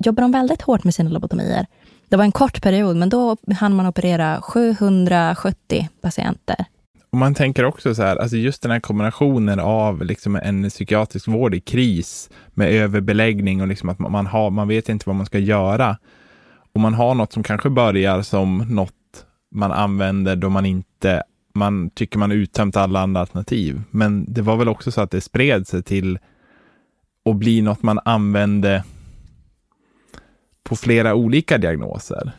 jobbar 0.05 0.23
de 0.23 0.33
väldigt 0.33 0.63
hårt 0.63 0.85
med 0.85 0.95
sina 0.95 1.11
lobotomier. 1.11 1.67
Det 2.09 2.17
var 2.17 2.25
en 2.25 2.33
kort 2.33 2.63
period, 2.63 2.97
men 2.97 3.09
då 3.09 3.37
hann 3.59 3.75
man 3.75 3.87
operera 3.87 4.41
770 4.43 5.89
patienter. 6.01 6.65
Och 7.11 7.19
man 7.19 7.35
tänker 7.35 7.65
också 7.65 7.95
så 7.95 8.03
här, 8.03 8.17
alltså 8.17 8.37
just 8.37 8.63
den 8.63 8.71
här 8.71 8.81
kombinationen 8.81 9.61
av 9.61 10.05
liksom 10.05 10.37
en 10.37 10.69
psykiatrisk 10.71 11.29
vård 11.29 11.55
i 11.55 11.61
kris 11.61 12.31
med 12.55 12.69
överbeläggning 12.69 13.63
och 13.63 13.69
liksom 13.69 13.89
att 13.89 13.99
man, 13.99 14.27
har, 14.27 14.51
man 14.51 14.69
vet 14.69 14.89
inte 14.89 15.09
vad 15.09 15.17
man 15.17 15.27
ska 15.27 15.39
göra. 15.39 15.97
Och 16.73 16.81
man 16.81 16.95
har 16.95 17.15
något 17.15 17.33
som 17.33 17.43
kanske 17.43 17.71
börjar 17.71 18.23
som 18.23 18.59
något 18.59 18.95
man 19.51 19.73
använder 19.73 20.37
då 20.37 20.49
man 20.49 20.67
inte, 20.67 21.23
man 21.55 21.91
tycker 21.91 22.19
man 22.19 22.33
uttömt 22.33 22.77
alla 22.77 23.01
andra 23.01 23.21
alternativ. 23.21 23.83
Men 23.91 24.33
det 24.33 24.43
var 24.43 24.57
väl 24.57 24.69
också 24.69 24.93
så 24.93 25.01
att 25.01 25.11
det 25.11 25.21
spred 25.21 25.67
sig 25.67 25.83
till 25.83 26.19
att 27.31 27.37
bli 27.37 27.63
något 27.63 27.83
man 27.83 28.01
använde 28.05 28.85
på 30.63 30.77
flera 30.77 31.15
olika 31.15 31.59
diagnoser. 31.59 32.33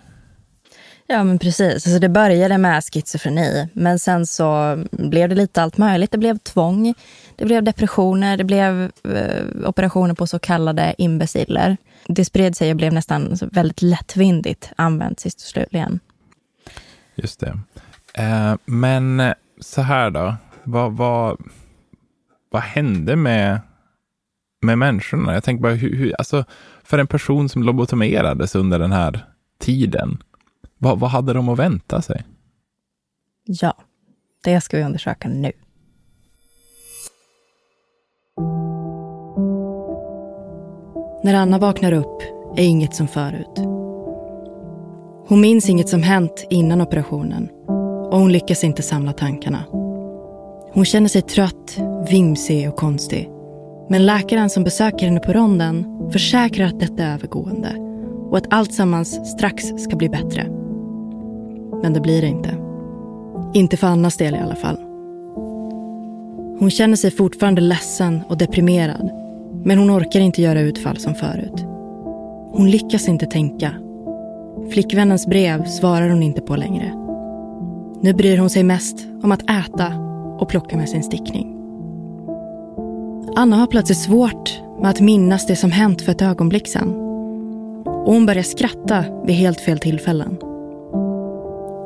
Ja, 1.11 1.23
men 1.23 1.39
precis. 1.39 1.73
Alltså 1.73 1.99
det 1.99 2.09
började 2.09 2.57
med 2.57 2.83
schizofreni, 2.83 3.69
men 3.73 3.99
sen 3.99 4.25
så 4.25 4.79
blev 4.91 5.29
det 5.29 5.35
lite 5.35 5.63
allt 5.63 5.77
möjligt. 5.77 6.11
Det 6.11 6.17
blev 6.17 6.37
tvång, 6.37 6.93
det 7.35 7.45
blev 7.45 7.63
depressioner, 7.63 8.37
det 8.37 8.43
blev 8.43 8.91
eh, 9.03 9.69
operationer 9.69 10.13
på 10.13 10.27
så 10.27 10.39
kallade 10.39 10.95
imbeciller. 10.97 11.77
Det 12.07 12.25
spred 12.25 12.57
sig 12.57 12.71
och 12.71 12.77
blev 12.77 12.93
nästan 12.93 13.37
väldigt 13.51 13.81
lättvindigt 13.81 14.71
använt 14.75 15.19
sist 15.19 15.41
och 15.41 15.47
slutligen. 15.47 15.99
Just 17.21 17.39
det. 17.39 17.59
Eh, 18.13 18.55
men 18.65 19.33
så 19.59 19.81
här 19.81 20.09
då, 20.09 20.35
vad, 20.63 20.93
vad, 20.93 21.37
vad 22.49 22.61
hände 22.61 23.15
med, 23.15 23.59
med 24.61 24.77
människorna? 24.77 25.33
Jag 25.33 25.43
tänker 25.43 25.61
bara, 25.63 25.73
hur, 25.73 25.95
hur, 25.95 26.15
alltså, 26.17 26.45
för 26.83 26.97
en 26.97 27.07
person 27.07 27.49
som 27.49 27.63
lobotomerades 27.63 28.55
under 28.55 28.79
den 28.79 28.91
här 28.91 29.25
tiden, 29.59 30.23
vad, 30.77 30.99
vad 30.99 31.09
hade 31.09 31.33
de 31.33 31.49
att 31.49 31.59
vänta 31.59 32.01
sig? 32.01 32.23
Ja, 33.45 33.73
det 34.43 34.61
ska 34.61 34.77
vi 34.77 34.83
undersöka 34.83 35.27
nu. 35.27 35.51
När 41.23 41.33
Anna 41.33 41.57
vaknar 41.57 41.91
upp 41.91 42.21
är 42.57 42.63
inget 42.63 42.95
som 42.95 43.07
förut. 43.07 43.78
Hon 45.29 45.41
minns 45.41 45.69
inget 45.69 45.89
som 45.89 46.03
hänt 46.03 46.47
innan 46.49 46.81
operationen 46.81 47.49
och 48.11 48.19
hon 48.19 48.31
lyckas 48.31 48.63
inte 48.63 48.81
samla 48.81 49.13
tankarna. 49.13 49.63
Hon 50.73 50.85
känner 50.85 51.07
sig 51.07 51.21
trött, 51.21 51.77
vimsig 52.09 52.69
och 52.69 52.75
konstig. 52.75 53.29
Men 53.89 54.05
läkaren 54.05 54.49
som 54.49 54.63
besöker 54.63 55.05
henne 55.05 55.19
på 55.19 55.33
ronden 55.33 55.85
försäkrar 56.11 56.65
att 56.65 56.79
detta 56.79 57.03
är 57.03 57.13
övergående 57.13 57.69
och 58.29 58.37
att 58.37 58.53
allt 58.53 58.73
sammans 58.73 59.31
strax 59.31 59.63
ska 59.77 59.95
bli 59.95 60.09
bättre. 60.09 60.43
Men 61.81 61.93
det 61.93 62.01
blir 62.01 62.21
det 62.21 62.27
inte. 62.27 62.57
Inte 63.53 63.77
för 63.77 63.87
Annas 63.87 64.17
del 64.17 64.35
i 64.35 64.39
alla 64.39 64.55
fall. 64.55 64.77
Hon 66.59 66.71
känner 66.71 66.95
sig 66.95 67.11
fortfarande 67.11 67.61
ledsen 67.61 68.21
och 68.29 68.37
deprimerad 68.37 69.09
men 69.63 69.77
hon 69.77 69.91
orkar 69.91 70.19
inte 70.19 70.41
göra 70.41 70.61
utfall 70.61 70.97
som 70.97 71.15
förut. 71.15 71.65
Hon 72.51 72.71
lyckas 72.71 73.07
inte 73.07 73.25
tänka. 73.25 73.73
Flickvännens 74.69 75.27
brev 75.27 75.65
svarar 75.65 76.09
hon 76.09 76.23
inte 76.23 76.41
på 76.41 76.55
längre. 76.55 76.93
Nu 78.01 78.13
bryr 78.13 78.37
hon 78.37 78.49
sig 78.49 78.63
mest 78.63 79.07
om 79.23 79.31
att 79.31 79.49
äta 79.49 79.93
och 80.39 80.49
plocka 80.49 80.77
med 80.77 80.89
sin 80.89 81.03
stickning. 81.03 81.55
Anna 83.35 83.55
har 83.55 83.67
plötsligt 83.67 83.97
svårt 83.97 84.61
med 84.81 84.89
att 84.89 84.99
minnas 84.99 85.47
det 85.47 85.55
som 85.55 85.71
hänt 85.71 86.01
för 86.01 86.11
ett 86.11 86.21
ögonblick 86.21 86.67
sedan. 86.67 86.95
Och 87.85 88.13
hon 88.13 88.25
börjar 88.25 88.43
skratta 88.43 89.03
vid 89.25 89.35
helt 89.35 89.61
fel 89.61 89.79
tillfällen. 89.79 90.37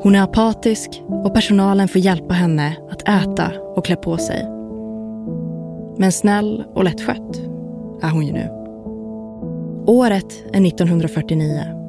Hon 0.03 0.15
är 0.15 0.23
apatisk 0.23 1.03
och 1.07 1.33
personalen 1.33 1.87
får 1.87 2.01
hjälpa 2.01 2.33
henne 2.33 2.77
att 2.91 3.01
äta 3.01 3.51
och 3.75 3.85
klä 3.85 3.95
på 3.95 4.17
sig. 4.17 4.43
Men 5.97 6.11
snäll 6.11 6.63
och 6.75 6.83
lättskött 6.83 7.41
är 8.01 8.09
hon 8.09 8.25
ju 8.25 8.33
nu. 8.33 8.49
Året 9.85 10.45
är 10.53 10.67
1949. 10.67 11.82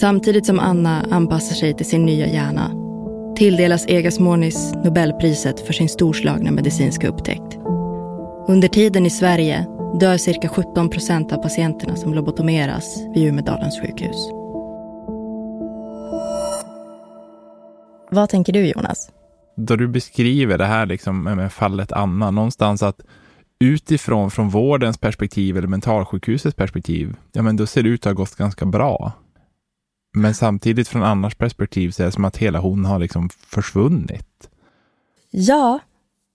Samtidigt 0.00 0.46
som 0.46 0.58
Anna 0.58 1.06
anpassar 1.10 1.54
sig 1.54 1.76
till 1.76 1.86
sin 1.86 2.06
nya 2.06 2.26
hjärna 2.26 2.70
tilldelas 3.36 3.86
Egas 3.86 4.18
Monis 4.18 4.72
Nobelpriset 4.84 5.60
för 5.60 5.72
sin 5.72 5.88
storslagna 5.88 6.50
medicinska 6.50 7.08
upptäckt. 7.08 7.56
Under 8.48 8.68
tiden 8.68 9.06
i 9.06 9.10
Sverige 9.10 9.66
dör 10.00 10.16
cirka 10.16 10.48
17 10.48 10.90
procent 10.90 11.32
av 11.32 11.42
patienterna 11.42 11.96
som 11.96 12.14
lobotomeras 12.14 12.98
vid 13.14 13.28
Umedalens 13.28 13.80
sjukhus. 13.80 14.28
Vad 18.10 18.28
tänker 18.28 18.52
du 18.52 18.66
Jonas? 18.66 19.10
Då 19.56 19.76
du 19.76 19.88
beskriver 19.88 20.58
det 20.58 20.66
här 20.66 20.86
liksom 20.86 21.22
med 21.22 21.52
fallet 21.52 21.92
Anna, 21.92 22.30
någonstans 22.30 22.82
att 22.82 23.00
utifrån, 23.60 24.30
från 24.30 24.48
vårdens 24.48 24.98
perspektiv 24.98 25.56
eller 25.56 25.68
mentalsjukhusets 25.68 26.56
perspektiv, 26.56 27.16
ja 27.32 27.42
men 27.42 27.56
då 27.56 27.66
ser 27.66 27.82
det 27.82 27.88
ut 27.88 28.06
att 28.06 28.10
ha 28.10 28.14
gått 28.14 28.36
ganska 28.36 28.66
bra. 28.66 29.12
Men 30.18 30.34
samtidigt 30.34 30.88
från 30.88 31.02
annars 31.02 31.34
perspektiv 31.34 31.90
så 31.90 32.02
är 32.02 32.06
det 32.06 32.12
som 32.12 32.24
att 32.24 32.36
hela 32.36 32.58
hon 32.58 32.84
har 32.84 32.98
liksom 32.98 33.30
försvunnit. 33.46 34.50
Ja, 35.30 35.78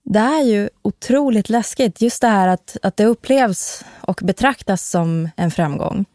det 0.04 0.20
är 0.20 0.44
ju 0.44 0.70
otroligt 0.82 1.50
läskigt. 1.50 2.02
Just 2.02 2.22
det 2.22 2.28
här 2.28 2.48
att, 2.48 2.78
att 2.82 2.98
det 2.98 3.06
upplevs 3.06 3.86
och 4.02 4.20
betraktas 4.24 4.90
som 4.90 5.30
en 5.36 5.52
framgång. 5.52 6.06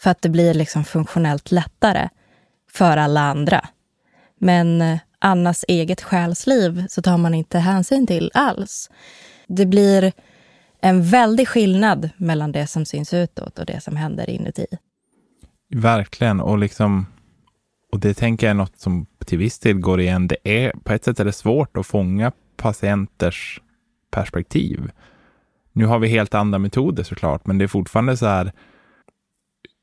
För 0.00 0.10
att 0.10 0.22
det 0.22 0.28
blir 0.28 0.54
liksom 0.54 0.84
funktionellt 0.84 1.50
lättare 1.50 2.08
för 2.70 2.96
alla 2.96 3.20
andra. 3.20 3.68
Men 4.38 4.82
eh, 4.82 4.98
Annas 5.18 5.64
eget 5.68 6.02
själsliv 6.02 6.86
så 6.88 7.02
tar 7.02 7.18
man 7.18 7.34
inte 7.34 7.58
hänsyn 7.58 8.06
till 8.06 8.30
alls. 8.34 8.90
Det 9.46 9.66
blir 9.66 10.12
en 10.80 11.02
väldig 11.02 11.48
skillnad 11.48 12.10
mellan 12.16 12.52
det 12.52 12.66
som 12.66 12.84
syns 12.84 13.14
utåt 13.14 13.58
och 13.58 13.66
det 13.66 13.82
som 13.82 13.96
händer 13.96 14.30
inuti. 14.30 14.66
Verkligen, 15.70 16.40
och 16.40 16.58
liksom 16.58 17.06
och 17.94 18.00
det 18.00 18.14
tänker 18.14 18.46
jag 18.46 18.50
är 18.50 18.54
något 18.54 18.80
som 18.80 19.06
till 19.24 19.38
viss 19.38 19.58
del 19.58 19.78
går 19.78 20.00
igen. 20.00 20.28
Det 20.28 20.36
är, 20.44 20.72
på 20.84 20.92
ett 20.92 21.04
sätt 21.04 21.20
är 21.20 21.24
det 21.24 21.32
svårt 21.32 21.76
att 21.76 21.86
fånga 21.86 22.32
patienters 22.56 23.60
perspektiv. 24.10 24.90
Nu 25.72 25.86
har 25.86 25.98
vi 25.98 26.08
helt 26.08 26.34
andra 26.34 26.58
metoder 26.58 27.02
såklart, 27.02 27.46
men 27.46 27.58
det 27.58 27.64
är 27.64 27.68
fortfarande 27.68 28.16
så 28.16 28.26
här. 28.26 28.52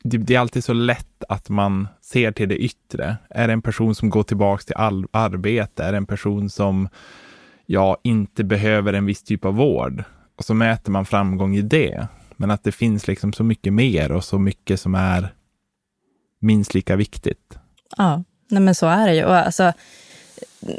Det, 0.04 0.18
det 0.18 0.36
är 0.36 0.40
alltid 0.40 0.64
så 0.64 0.74
lätt 0.74 1.24
att 1.30 1.50
man 1.50 1.88
ser 2.02 2.32
till 2.32 2.50
det 2.50 2.58
yttre. 2.58 3.18
Är 3.30 3.48
det 3.48 3.54
en 3.54 3.62
person 3.62 3.96
som 3.96 4.10
går 4.10 4.24
tillbaka 4.24 4.64
till 4.64 4.76
all, 4.76 5.06
arbete? 5.12 5.84
Är 5.84 5.92
det 5.92 5.98
en 5.98 6.06
person 6.06 6.50
som 6.50 6.90
ja, 7.66 7.98
inte 8.04 8.44
behöver 8.44 8.94
en 8.94 9.06
viss 9.06 9.24
typ 9.24 9.46
av 9.46 9.56
vård? 9.56 10.04
Och 10.36 10.46
så 10.46 10.54
mäter 10.54 10.92
man 10.92 11.06
framgång 11.06 11.56
i 11.56 11.62
det. 11.62 12.08
Men 12.38 12.52
att 12.52 12.64
det 12.64 12.72
finns 12.72 13.08
liksom 13.08 13.34
så 13.34 13.44
mycket 13.44 13.74
mer 13.74 14.12
och 14.12 14.24
så 14.24 14.40
mycket 14.40 14.80
som 14.80 14.96
är 14.96 15.34
minst 16.40 16.74
lika 16.74 16.96
viktigt. 16.96 17.61
Ja, 17.98 18.24
nej 18.48 18.62
men 18.62 18.76
så 18.76 18.88
är 18.88 19.08
det 19.08 19.16
ju. 19.16 19.26
Och 19.26 19.36
alltså, 19.36 19.74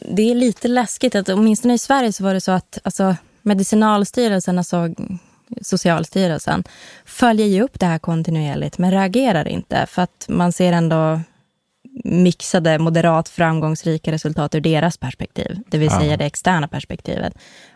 det 0.09 0.31
är 0.31 0.35
lite 0.35 0.69
läskigt 0.69 1.14
att 1.14 1.28
åtminstone 1.28 1.75
i 1.75 1.78
Sverige 1.78 2.12
så 2.12 2.25
var 2.25 2.35
det 2.35 2.40
så 2.40 2.52
att 2.52 2.78
alltså, 2.83 3.16
Medicinalstyrelsen, 3.42 4.59
alltså 4.59 4.88
Socialstyrelsen, 5.61 6.64
följer 7.04 7.47
ju 7.47 7.62
upp 7.62 7.81
det 7.81 7.87
här 7.87 7.99
kontinuerligt 7.99 8.78
men 8.78 8.90
reagerar 8.90 9.49
inte 9.49 9.87
för 9.87 10.02
att 10.02 10.26
man 10.28 10.52
ser 10.52 10.73
ändå 10.73 11.21
mixade, 12.04 12.78
moderat 12.78 13.28
framgångsrika 13.28 14.12
resultat 14.12 14.54
ur 14.54 14.61
deras 14.61 14.97
perspektiv, 14.97 15.59
det 15.69 15.78
vill 15.78 15.90
säga 15.90 16.11
ja. 16.11 16.16
det 16.16 16.25
externa 16.25 16.69
perspektivet. 16.69 17.35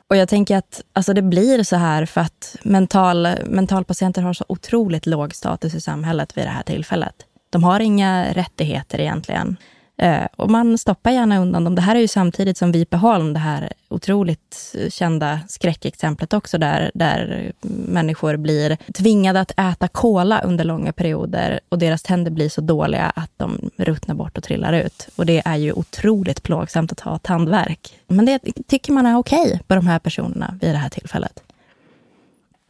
Och 0.08 0.16
jag 0.16 0.28
tänker 0.28 0.56
att 0.56 0.82
alltså 0.92 1.14
det 1.14 1.22
blir 1.22 1.62
så 1.62 1.76
här 1.76 2.06
för 2.06 2.20
att 2.20 2.56
mental, 2.62 3.28
mentalpatienter 3.46 4.22
har 4.22 4.32
så 4.32 4.44
otroligt 4.48 5.06
låg 5.06 5.34
status 5.34 5.74
i 5.74 5.80
samhället 5.80 6.36
vid 6.36 6.44
det 6.44 6.50
här 6.50 6.62
tillfället. 6.62 7.14
De 7.50 7.64
har 7.64 7.80
inga 7.80 8.32
rättigheter 8.32 9.00
egentligen. 9.00 9.56
Eh, 9.98 10.26
och 10.36 10.50
man 10.50 10.78
stoppar 10.78 11.10
gärna 11.10 11.38
undan 11.38 11.64
dem. 11.64 11.74
Det 11.74 11.82
här 11.82 11.96
är 11.96 12.00
ju 12.00 12.08
samtidigt 12.08 12.58
som 12.58 12.72
Vipeholm, 12.72 13.32
det 13.32 13.38
här 13.38 13.72
otroligt 13.88 14.74
kända 14.88 15.40
skräckexemplet 15.48 16.32
också, 16.32 16.58
där, 16.58 16.90
där 16.94 17.52
människor 17.88 18.36
blir 18.36 18.76
tvingade 18.92 19.40
att 19.40 19.50
äta 19.58 19.88
kola 19.88 20.40
under 20.40 20.64
långa 20.64 20.92
perioder 20.92 21.60
och 21.68 21.78
deras 21.78 22.02
tänder 22.02 22.30
blir 22.30 22.48
så 22.48 22.60
dåliga 22.60 23.04
att 23.04 23.30
de 23.36 23.70
ruttnar 23.76 24.14
bort 24.14 24.38
och 24.38 24.44
trillar 24.44 24.72
ut. 24.72 25.08
Och 25.16 25.26
det 25.26 25.42
är 25.44 25.56
ju 25.56 25.72
otroligt 25.72 26.42
plågsamt 26.42 26.92
att 26.92 27.00
ha 27.00 27.18
tandvärk. 27.18 27.98
Men 28.06 28.24
det 28.24 28.38
tycker 28.66 28.92
man 28.92 29.06
är 29.06 29.16
okej 29.16 29.46
okay 29.46 29.58
på 29.66 29.74
de 29.74 29.86
här 29.86 29.98
personerna 29.98 30.58
vid 30.60 30.70
det 30.70 30.78
här 30.78 30.88
tillfället. 30.88 31.42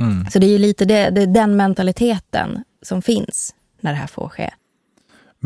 Mm. 0.00 0.26
Så 0.30 0.38
det 0.38 0.46
är 0.46 0.50
ju 0.50 0.58
lite 0.58 0.84
det, 0.84 1.10
det 1.10 1.26
den 1.26 1.56
mentaliteten 1.56 2.64
som 2.82 3.02
finns 3.02 3.54
när 3.80 3.90
det 3.90 3.98
här 3.98 4.06
får 4.06 4.28
ske. 4.28 4.50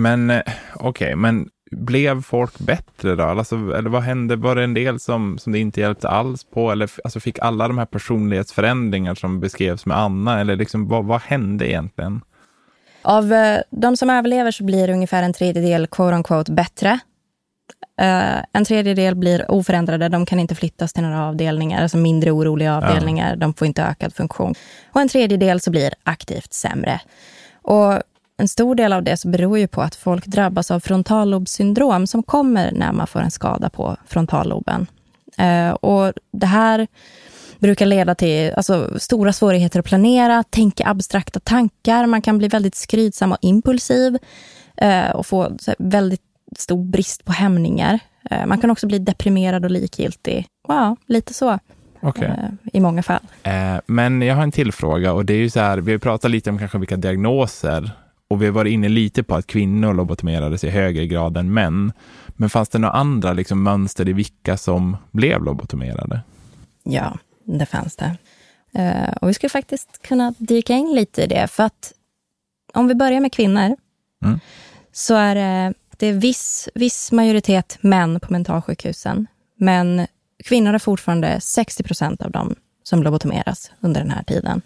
Men 0.00 0.30
eh, 0.30 0.40
okej, 0.75 0.88
okay, 0.88 1.16
men 1.16 1.49
blev 1.71 2.23
folk 2.23 2.59
bättre 2.59 3.16
då? 3.16 3.23
Alltså, 3.23 3.57
eller 3.57 3.90
vad 3.90 4.02
hände? 4.02 4.37
Var 4.37 4.57
det 4.57 4.64
en 4.64 4.75
del 4.75 5.00
som, 5.00 5.38
som 5.38 5.52
det 5.52 5.59
inte 5.59 5.80
hjälpte 5.80 6.09
alls 6.09 6.45
på? 6.45 6.73
Eller 6.73 6.90
alltså, 7.04 7.21
fick 7.21 7.38
alla 7.38 7.69
de 7.69 7.78
här 7.78 7.87
personlighetsförändringar 7.87 9.14
som 9.14 9.40
beskrevs 9.40 9.87
med 9.87 9.98
Anna? 9.98 10.40
Eller 10.40 10.57
liksom, 10.57 10.88
vad, 10.88 11.05
vad 11.05 11.20
hände 11.20 11.70
egentligen? 11.70 12.20
Av 13.03 13.33
eh, 13.33 13.61
de 13.70 13.96
som 13.96 14.11
överlever 14.11 14.51
så 14.51 14.64
blir 14.64 14.90
ungefär 14.90 15.22
en 15.22 15.33
tredjedel 15.33 15.87
quote 15.87 16.14
unquote 16.16 16.53
bättre. 16.53 16.98
Uh, 18.03 18.42
en 18.53 18.64
tredjedel 18.64 19.14
blir 19.14 19.51
oförändrade, 19.51 20.09
de 20.09 20.27
kan 20.27 20.40
inte 20.40 20.55
flyttas 20.55 20.92
till 20.92 21.03
några 21.03 21.27
avdelningar, 21.27 21.83
alltså 21.83 21.96
mindre 21.96 22.31
oroliga 22.31 22.77
avdelningar, 22.77 23.31
ja. 23.31 23.37
de 23.37 23.55
får 23.55 23.66
inte 23.66 23.83
ökad 23.83 24.14
funktion. 24.14 24.55
Och 24.92 25.01
en 25.01 25.09
tredjedel 25.09 25.61
så 25.61 25.70
blir 25.70 25.94
aktivt 26.05 26.53
sämre. 26.53 27.01
Och 27.62 28.03
en 28.40 28.48
stor 28.48 28.74
del 28.74 28.92
av 28.92 29.03
det 29.03 29.16
så 29.16 29.29
beror 29.29 29.59
ju 29.59 29.66
på 29.66 29.83
att 29.83 29.94
folk 29.94 30.26
drabbas 30.26 30.70
av 30.70 30.81
frontallobssyndrom 30.81 32.07
som 32.07 32.22
kommer 32.22 32.72
när 32.72 32.92
man 32.92 33.07
får 33.07 33.20
en 33.20 33.31
skada 33.31 33.70
på 33.70 33.96
frontalloben. 34.07 34.87
Eh, 35.38 35.70
och 35.70 36.12
det 36.33 36.46
här 36.46 36.87
brukar 37.59 37.87
leda 37.87 38.14
till 38.14 38.53
alltså, 38.57 38.98
stora 38.98 39.33
svårigheter 39.33 39.81
att 39.81 39.87
planera, 39.87 40.42
tänka 40.42 40.87
abstrakta 40.87 41.40
tankar. 41.40 42.07
Man 42.07 42.22
kan 42.22 42.38
bli 42.38 42.48
väldigt 42.48 42.74
skrytsam 42.74 43.33
och 43.33 43.38
impulsiv 43.40 44.18
eh, 44.76 45.11
och 45.11 45.26
få 45.26 45.57
väldigt 45.79 46.22
stor 46.57 46.85
brist 46.85 47.24
på 47.24 47.33
hämningar. 47.33 47.98
Eh, 48.31 48.46
man 48.46 48.61
kan 48.61 48.70
också 48.70 48.87
bli 48.87 48.98
deprimerad 48.98 49.64
och 49.64 49.70
likgiltig. 49.70 50.46
Ja, 50.68 50.96
lite 51.07 51.35
så. 51.35 51.59
Okay. 52.03 52.31
I 52.72 52.81
många 52.81 53.03
fall. 53.03 53.20
Men 53.87 54.22
jag 54.22 54.35
har 54.35 54.42
en 54.42 54.53
till 54.53 54.72
fråga 54.72 55.12
och 55.12 55.24
det 55.24 55.33
är 55.35 55.38
ju 55.38 55.50
så 55.50 55.61
här, 55.61 55.79
vi 55.79 55.92
har 55.92 55.98
pratat 55.98 56.31
lite 56.31 56.50
om 56.50 56.59
kanske 56.59 56.79
vilka 56.79 56.96
diagnoser 56.96 57.90
och 58.31 58.43
vi 58.43 58.51
varit 58.51 58.73
inne 58.73 58.88
lite 58.88 59.23
på 59.23 59.35
att 59.35 59.47
kvinnor 59.47 59.95
lobotomerades 59.95 60.64
i 60.64 60.71
högre 60.71 61.07
grad 61.07 61.37
än 61.37 61.53
män. 61.55 61.93
Men 62.29 62.51
fanns 62.51 62.69
det 62.69 62.79
några 62.79 62.95
andra 62.95 63.33
liksom, 63.33 63.62
mönster 63.62 64.09
i 64.09 64.12
vilka 64.12 64.57
som 64.57 64.97
blev 65.11 65.45
lobotomerade? 65.45 66.21
Ja, 66.83 67.19
det 67.45 67.66
fanns 67.66 67.97
det. 67.97 68.16
Uh, 68.79 69.12
och 69.21 69.29
vi 69.29 69.35
skulle 69.35 69.51
faktiskt 69.51 70.03
kunna 70.03 70.35
dyka 70.38 70.75
in 70.75 70.95
lite 70.95 71.23
i 71.23 71.27
det. 71.27 71.49
För 71.51 71.62
att 71.62 71.93
om 72.75 72.88
vi 72.88 72.95
börjar 72.95 73.21
med 73.21 73.33
kvinnor, 73.33 73.77
mm. 74.25 74.40
så 74.93 75.14
är 75.14 75.35
det, 75.35 75.75
det 75.97 76.07
är 76.07 76.12
viss, 76.12 76.69
viss 76.75 77.12
majoritet 77.12 77.79
män 77.81 78.21
på 78.21 78.33
mentalsjukhusen. 78.33 79.27
Men 79.57 80.07
kvinnor 80.45 80.75
är 80.75 80.79
fortfarande 80.79 81.40
60 81.40 81.83
procent 81.83 82.23
av 82.23 82.31
dem 82.31 82.55
som 82.83 83.03
lobotomeras 83.03 83.71
under 83.81 84.01
den 84.01 84.11
här 84.11 84.23
tiden. 84.23 84.62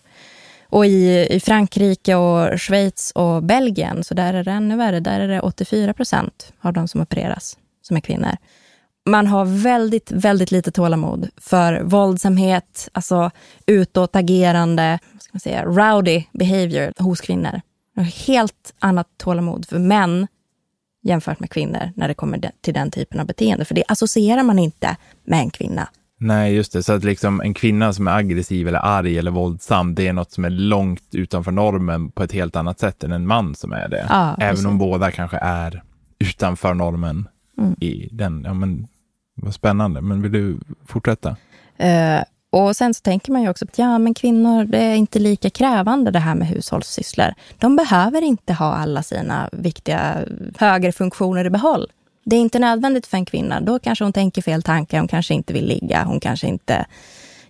Och 0.75 0.87
i, 0.87 1.27
i 1.31 1.41
Frankrike 1.41 2.15
och 2.15 2.61
Schweiz 2.61 3.13
och 3.15 3.43
Belgien, 3.43 4.05
så 4.05 4.15
där 4.15 4.35
är 4.35 4.45
det 4.45 4.51
ännu 4.51 4.77
värre. 4.77 5.01
Där 5.01 5.21
är 5.21 5.29
det 5.29 5.41
84 5.41 5.95
procent 5.95 6.53
av 6.61 6.73
de 6.73 6.89
som 6.89 7.01
opereras 7.01 7.59
som 7.83 7.97
är 7.97 8.01
kvinnor. 8.01 8.37
Man 9.07 9.27
har 9.27 9.45
väldigt, 9.45 10.11
väldigt 10.11 10.51
lite 10.51 10.71
tålamod 10.71 11.29
för 11.37 11.81
våldsamhet, 11.83 12.89
alltså 12.93 13.31
utåtagerande, 13.67 14.99
vad 15.13 15.23
ska 15.23 15.31
man 15.33 15.41
säga, 15.41 15.65
rowdy 15.65 16.25
behavior 16.33 16.93
hos 16.99 17.21
kvinnor. 17.21 17.61
Helt 18.27 18.75
annat 18.79 19.09
tålamod 19.17 19.67
för 19.69 19.79
män 19.79 20.27
jämfört 21.03 21.41
med 21.41 21.51
kvinnor 21.51 21.93
när 21.97 22.09
det 22.09 22.15
kommer 22.15 22.51
till 22.61 22.75
den 22.75 22.91
typen 22.91 23.21
av 23.21 23.27
beteende. 23.27 23.65
För 23.65 23.75
det 23.75 23.85
associerar 23.89 24.43
man 24.43 24.59
inte 24.59 24.97
med 25.25 25.41
en 25.41 25.51
kvinna. 25.51 25.89
Nej, 26.21 26.55
just 26.55 26.73
det. 26.73 26.83
Så 26.83 26.93
att 26.93 27.05
liksom 27.05 27.41
en 27.41 27.55
kvinna 27.55 27.93
som 27.93 28.09
är 28.09 28.17
aggressiv 28.17 28.69
eller 28.69 28.79
arg 28.79 29.19
eller 29.19 29.31
våldsam, 29.31 29.95
det 29.95 30.09
är 30.09 30.13
något 30.13 30.33
som 30.33 30.45
är 30.45 30.51
långt 30.51 31.15
utanför 31.15 31.51
normen 31.51 32.11
på 32.11 32.23
ett 32.23 32.33
helt 32.33 32.57
annat 32.57 32.81
sätt 32.81 33.05
än 33.05 33.13
en 33.13 33.27
man 33.27 33.55
som 33.55 33.73
är 33.73 33.89
det. 33.89 34.07
Ja, 34.09 34.37
Även 34.39 34.51
precis. 34.51 34.67
om 34.67 34.79
båda 34.79 35.11
kanske 35.11 35.37
är 35.37 35.83
utanför 36.19 36.75
normen 36.75 37.29
mm. 37.59 37.75
i 37.81 38.09
den. 38.13 38.43
Ja, 38.45 38.55
men 38.55 38.87
vad 39.35 39.55
spännande. 39.55 40.01
Men 40.01 40.23
vill 40.23 40.33
du 40.33 40.59
fortsätta? 40.87 41.31
Uh, 41.31 42.25
och 42.51 42.77
sen 42.77 42.95
så 42.95 43.01
tänker 43.01 43.33
man 43.33 43.43
ju 43.43 43.49
också 43.49 43.65
att 43.65 43.79
ja, 43.79 43.99
men 43.99 44.15
kvinnor, 44.15 44.65
det 44.65 44.79
är 44.79 44.95
inte 44.95 45.19
lika 45.19 45.51
krävande 45.51 46.11
det 46.11 46.19
här 46.19 46.35
med 46.35 46.49
hushållssysslor. 46.49 47.35
De 47.59 47.77
behöver 47.77 48.23
inte 48.23 48.53
ha 48.53 48.75
alla 48.75 49.03
sina 49.03 49.49
viktiga 49.53 50.25
högre 50.59 50.93
funktioner 50.93 51.45
i 51.45 51.51
behåll. 51.51 51.87
Det 52.25 52.37
är 52.37 52.41
inte 52.41 52.59
nödvändigt 52.59 53.07
för 53.07 53.17
en 53.17 53.25
kvinna. 53.25 53.61
Då 53.61 53.79
kanske 53.79 54.05
hon 54.05 54.13
tänker 54.13 54.43
fel 54.43 54.63
tankar. 54.63 54.99
Hon 54.99 55.09
kanske 55.09 55.35
inte 55.35 55.53
vill 55.53 55.67
ligga. 55.67 56.05
Hon 56.05 56.21
kanske 56.21 56.47
inte, 56.47 56.87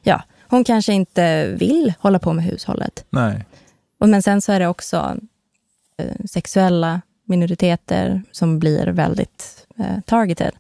ja, 0.03 0.23
hon 0.49 0.65
kanske 0.65 0.93
inte 0.93 1.47
vill 1.47 1.93
hålla 1.99 2.19
på 2.19 2.33
med 2.33 2.45
hushållet. 2.45 3.05
Nej. 3.11 3.45
Och, 3.99 4.09
men 4.09 4.23
sen 4.23 4.43
så 4.43 4.53
är 4.53 4.61
det 4.61 4.67
också 4.67 5.17
eh, 5.97 6.27
sexuella 6.27 7.01
minoriteter 7.25 8.23
som 8.33 8.59
blir 8.59 8.87
väldigt 8.87 9.67
eh, 9.79 10.01
targeted. 10.07 10.53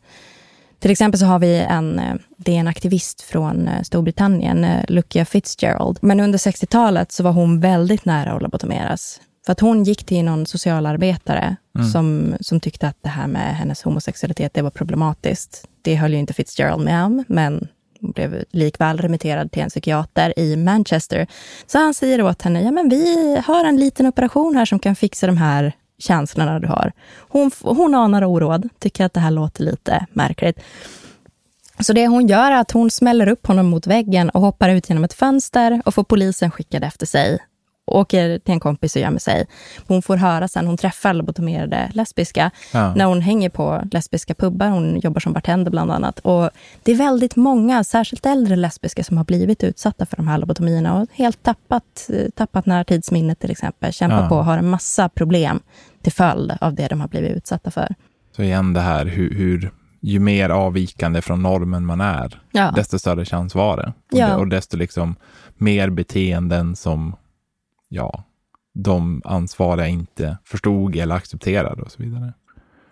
Till 0.78 0.90
exempel 0.90 1.20
så 1.20 1.26
har 1.26 1.38
vi 1.38 1.58
en, 1.58 1.98
eh, 1.98 2.14
det 2.36 2.56
är 2.56 2.60
en 2.60 2.68
aktivist 2.68 3.22
från 3.22 3.70
Storbritannien, 3.82 4.66
Lucia 4.88 5.24
Fitzgerald. 5.24 5.98
Men 6.02 6.20
under 6.20 6.38
60-talet 6.38 7.12
så 7.12 7.22
var 7.22 7.32
hon 7.32 7.60
väldigt 7.60 8.04
nära 8.04 8.32
att 8.32 8.42
lobotomeras. 8.42 9.20
För 9.46 9.52
att 9.52 9.60
hon 9.60 9.84
gick 9.84 10.04
till 10.04 10.24
någon 10.24 10.46
socialarbetare 10.46 11.56
mm. 11.78 11.88
som, 11.88 12.34
som 12.40 12.60
tyckte 12.60 12.88
att 12.88 13.02
det 13.02 13.08
här 13.08 13.26
med 13.26 13.56
hennes 13.56 13.82
homosexualitet, 13.82 14.54
det 14.54 14.62
var 14.62 14.70
problematiskt. 14.70 15.68
Det 15.82 15.94
höll 15.94 16.12
ju 16.12 16.18
inte 16.18 16.34
Fitzgerald 16.34 16.84
med 16.84 17.04
om, 17.04 17.24
men 17.28 17.68
Hon 18.04 18.12
blev 18.12 18.44
likväl 18.50 18.98
remitterad 18.98 19.52
till 19.52 19.62
en 19.62 19.68
psykiater 19.68 20.38
i 20.38 20.56
Manchester. 20.56 21.26
Så 21.66 21.78
han 21.78 21.94
säger 21.94 22.22
åt 22.22 22.42
henne, 22.42 22.62
ja 22.62 22.70
men 22.70 22.88
vi 22.88 23.36
har 23.46 23.64
en 23.64 23.76
liten 23.76 24.06
operation 24.06 24.56
här 24.56 24.64
som 24.64 24.78
kan 24.78 24.96
fixa 24.96 25.26
de 25.26 25.36
här 25.36 25.72
känslorna 25.98 26.60
du 26.60 26.66
har. 26.66 26.92
Hon, 27.18 27.50
hon 27.62 27.94
anar 27.94 28.24
oråd, 28.24 28.68
tycker 28.78 29.04
att 29.04 29.14
det 29.14 29.20
här 29.20 29.30
låter 29.30 29.64
lite 29.64 30.06
märkligt. 30.12 30.60
Så 31.78 31.92
det 31.92 32.06
hon 32.06 32.26
gör 32.26 32.50
är 32.50 32.60
att 32.60 32.70
hon 32.70 32.90
smäller 32.90 33.28
upp 33.28 33.46
honom 33.46 33.66
mot 33.66 33.86
väggen 33.86 34.30
och 34.30 34.40
hoppar 34.40 34.68
ut 34.68 34.88
genom 34.88 35.04
ett 35.04 35.14
fönster 35.14 35.82
och 35.84 35.94
får 35.94 36.04
polisen 36.04 36.50
skickad 36.50 36.84
efter 36.84 37.06
sig. 37.06 37.38
Åker 37.86 38.38
till 38.38 38.54
en 38.54 38.60
kompis 38.60 38.96
och 38.96 39.02
gömmer 39.02 39.18
sig. 39.18 39.46
Hon 39.86 40.02
får 40.02 40.16
höra 40.16 40.48
sen, 40.48 40.66
hon 40.66 40.76
träffar 40.76 41.14
lobotomerade 41.14 41.90
lesbiska, 41.94 42.50
ja. 42.72 42.94
när 42.94 43.04
hon 43.04 43.20
hänger 43.20 43.48
på 43.48 43.82
lesbiska 43.90 44.34
pubbar. 44.34 44.68
Hon 44.68 45.00
jobbar 45.00 45.20
som 45.20 45.32
bartender 45.32 45.70
bland 45.70 45.92
annat. 45.92 46.18
Och 46.18 46.50
det 46.82 46.92
är 46.92 46.96
väldigt 46.96 47.36
många, 47.36 47.84
särskilt 47.84 48.26
äldre 48.26 48.56
lesbiska, 48.56 49.04
som 49.04 49.16
har 49.16 49.24
blivit 49.24 49.64
utsatta 49.64 50.06
för 50.06 50.16
de 50.16 50.28
här 50.28 50.38
lobotomierna 50.38 51.00
och 51.00 51.08
helt 51.12 51.42
tappat, 51.42 52.10
tappat 52.34 52.66
närtidsminnet 52.66 53.40
till 53.40 53.50
exempel. 53.50 53.92
Kämpar 53.92 54.22
ja. 54.22 54.28
på 54.28 54.36
och 54.36 54.44
har 54.44 54.58
en 54.58 54.68
massa 54.68 55.08
problem 55.08 55.60
till 56.02 56.12
följd 56.12 56.52
av 56.60 56.74
det 56.74 56.88
de 56.88 57.00
har 57.00 57.08
blivit 57.08 57.36
utsatta 57.36 57.70
för. 57.70 57.94
Så 58.36 58.42
igen 58.42 58.72
det 58.72 58.80
här 58.80 59.06
hur, 59.06 59.34
hur 59.34 59.70
ju 60.00 60.18
mer 60.18 60.50
avvikande 60.50 61.22
från 61.22 61.42
normen 61.42 61.86
man 61.86 62.00
är, 62.00 62.40
ja. 62.52 62.72
desto 62.76 62.98
större 62.98 63.24
chans 63.24 63.54
var 63.54 63.76
det. 63.76 63.92
Och, 64.12 64.18
ja. 64.18 64.36
och 64.36 64.48
desto 64.48 64.76
liksom 64.76 65.16
mer 65.56 65.90
beteenden 65.90 66.76
som 66.76 67.16
ja, 67.94 68.24
de 68.74 69.22
ansvariga 69.24 69.86
inte 69.86 70.38
förstod 70.44 70.96
eller 70.96 71.14
accepterade 71.14 71.82
och 71.82 71.90
så 71.90 72.02
vidare. 72.02 72.32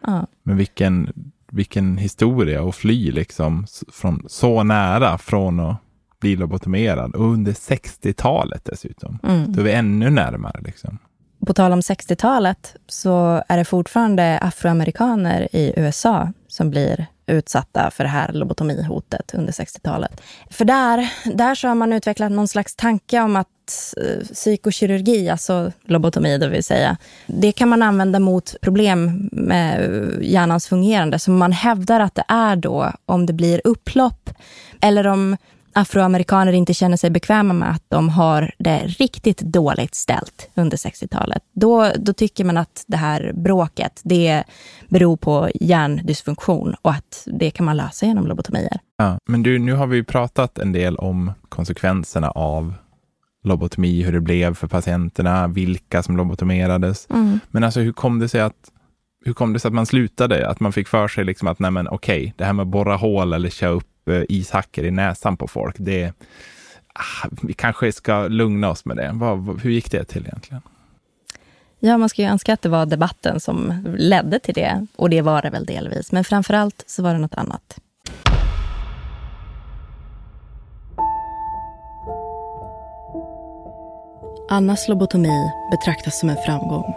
Ja. 0.06 0.26
Men 0.42 0.56
vilken, 0.56 1.12
vilken 1.52 1.96
historia 1.96 2.68
att 2.68 2.74
fly 2.74 3.12
liksom 3.12 3.66
från 3.92 4.24
så 4.26 4.62
nära 4.62 5.18
från 5.18 5.60
att 5.60 5.76
bli 6.20 6.36
lobotomerad 6.36 7.14
och 7.14 7.24
under 7.24 7.52
60-talet 7.52 8.64
dessutom. 8.64 9.18
Mm. 9.22 9.52
Då 9.52 9.60
är 9.60 9.64
vi 9.64 9.72
ännu 9.72 10.10
närmare. 10.10 10.60
Liksom. 10.60 10.98
På 11.46 11.54
tal 11.54 11.72
om 11.72 11.80
60-talet 11.80 12.76
så 12.86 13.42
är 13.48 13.56
det 13.56 13.64
fortfarande 13.64 14.38
afroamerikaner 14.38 15.48
i 15.52 15.72
USA 15.76 16.32
som 16.48 16.70
blir 16.70 17.06
utsatta 17.26 17.90
för 17.90 18.04
det 18.04 18.10
här 18.10 18.32
lobotomihotet 18.32 19.34
under 19.34 19.52
60-talet. 19.52 20.20
För 20.50 20.64
där, 20.64 21.12
där 21.24 21.54
så 21.54 21.68
har 21.68 21.74
man 21.74 21.92
utvecklat 21.92 22.32
någon 22.32 22.48
slags 22.48 22.76
tanke 22.76 23.20
om 23.20 23.36
att 23.36 23.94
eh, 23.96 24.26
psykokirurgi, 24.34 25.28
alltså 25.28 25.72
lobotomi 25.84 26.38
det 26.38 26.48
vill 26.48 26.64
säga, 26.64 26.96
det 27.26 27.52
kan 27.52 27.68
man 27.68 27.82
använda 27.82 28.18
mot 28.18 28.54
problem 28.60 29.28
med 29.32 29.80
eh, 29.80 30.30
hjärnans 30.30 30.68
fungerande. 30.68 31.18
Så 31.18 31.30
man 31.30 31.52
hävdar 31.52 32.00
att 32.00 32.14
det 32.14 32.24
är 32.28 32.56
då 32.56 32.92
om 33.06 33.26
det 33.26 33.32
blir 33.32 33.60
upplopp 33.64 34.30
eller 34.80 35.06
om 35.06 35.36
afroamerikaner 35.72 36.52
inte 36.52 36.74
känner 36.74 36.96
sig 36.96 37.10
bekväma 37.10 37.54
med 37.54 37.70
att 37.70 37.84
de 37.88 38.08
har 38.08 38.54
det 38.58 38.78
riktigt 38.78 39.40
dåligt 39.40 39.94
ställt 39.94 40.50
under 40.54 40.76
60-talet. 40.76 41.42
Då, 41.52 41.92
då 41.98 42.12
tycker 42.12 42.44
man 42.44 42.56
att 42.56 42.84
det 42.86 42.96
här 42.96 43.32
bråket, 43.34 44.00
det 44.04 44.44
beror 44.88 45.16
på 45.16 45.50
hjärndysfunktion 45.54 46.74
och 46.82 46.90
att 46.90 47.28
det 47.38 47.50
kan 47.50 47.66
man 47.66 47.76
lösa 47.76 48.06
genom 48.06 48.26
lobotomier. 48.26 48.80
Ja, 48.98 49.18
men 49.28 49.42
du, 49.42 49.58
nu 49.58 49.72
har 49.72 49.86
vi 49.86 50.02
pratat 50.02 50.58
en 50.58 50.72
del 50.72 50.96
om 50.96 51.32
konsekvenserna 51.48 52.30
av 52.30 52.74
lobotomi, 53.44 54.02
hur 54.02 54.12
det 54.12 54.20
blev 54.20 54.54
för 54.54 54.66
patienterna, 54.66 55.48
vilka 55.48 56.02
som 56.02 56.16
lobotomerades. 56.16 57.06
Mm. 57.10 57.40
Men 57.50 57.64
alltså 57.64 57.80
hur 57.80 57.92
kom 57.92 58.18
det 58.18 58.28
sig 58.28 58.40
att 58.40 58.70
hur 59.24 59.32
kom 59.32 59.52
det 59.52 59.58
sig 59.58 59.68
att 59.68 59.74
man 59.74 59.86
slutade? 59.86 60.48
Att 60.48 60.60
man 60.60 60.72
fick 60.72 60.88
för 60.88 61.08
sig 61.08 61.24
liksom 61.24 61.48
att 61.48 61.58
nej 61.58 61.70
men 61.70 61.88
okej, 61.88 62.34
det 62.36 62.44
här 62.44 62.52
med 62.52 62.62
att 62.62 62.68
borra 62.68 62.96
hål 62.96 63.32
eller 63.32 63.48
köra 63.48 63.70
upp 63.70 63.91
ishackor 64.28 64.84
i 64.84 64.90
näsan 64.90 65.36
på 65.36 65.48
folk. 65.48 65.76
Det, 65.78 66.12
ah, 66.92 67.28
vi 67.42 67.52
kanske 67.52 67.92
ska 67.92 68.28
lugna 68.28 68.70
oss 68.70 68.84
med 68.84 68.96
det. 68.96 69.10
Vad, 69.14 69.60
hur 69.60 69.70
gick 69.70 69.90
det 69.90 70.04
till 70.04 70.26
egentligen? 70.26 70.62
Ja, 71.84 71.98
man 71.98 72.08
ska 72.08 72.22
ju 72.22 72.28
önska 72.28 72.52
att 72.52 72.62
det 72.62 72.68
var 72.68 72.86
debatten 72.86 73.40
som 73.40 73.84
ledde 73.98 74.38
till 74.38 74.54
det. 74.54 74.86
Och 74.96 75.10
det 75.10 75.20
var 75.20 75.42
det 75.42 75.50
väl 75.50 75.66
delvis. 75.66 76.12
Men 76.12 76.24
framför 76.24 76.54
allt 76.54 76.84
så 76.86 77.02
var 77.02 77.12
det 77.12 77.18
något 77.18 77.34
annat. 77.34 77.78
Annas 84.48 84.88
lobotomi 84.88 85.50
betraktas 85.70 86.20
som 86.20 86.28
en 86.28 86.36
framgång. 86.46 86.94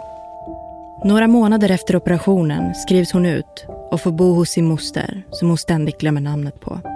Några 1.04 1.26
månader 1.26 1.70
efter 1.70 1.96
operationen 1.96 2.74
skrivs 2.74 3.12
hon 3.12 3.26
ut 3.26 3.66
och 3.90 4.00
får 4.00 4.12
bo 4.12 4.34
hos 4.34 4.50
sin 4.50 4.66
moster 4.66 5.22
som 5.30 5.48
hon 5.48 5.58
ständigt 5.58 6.00
glömmer 6.00 6.20
namnet 6.20 6.60
på. 6.60 6.95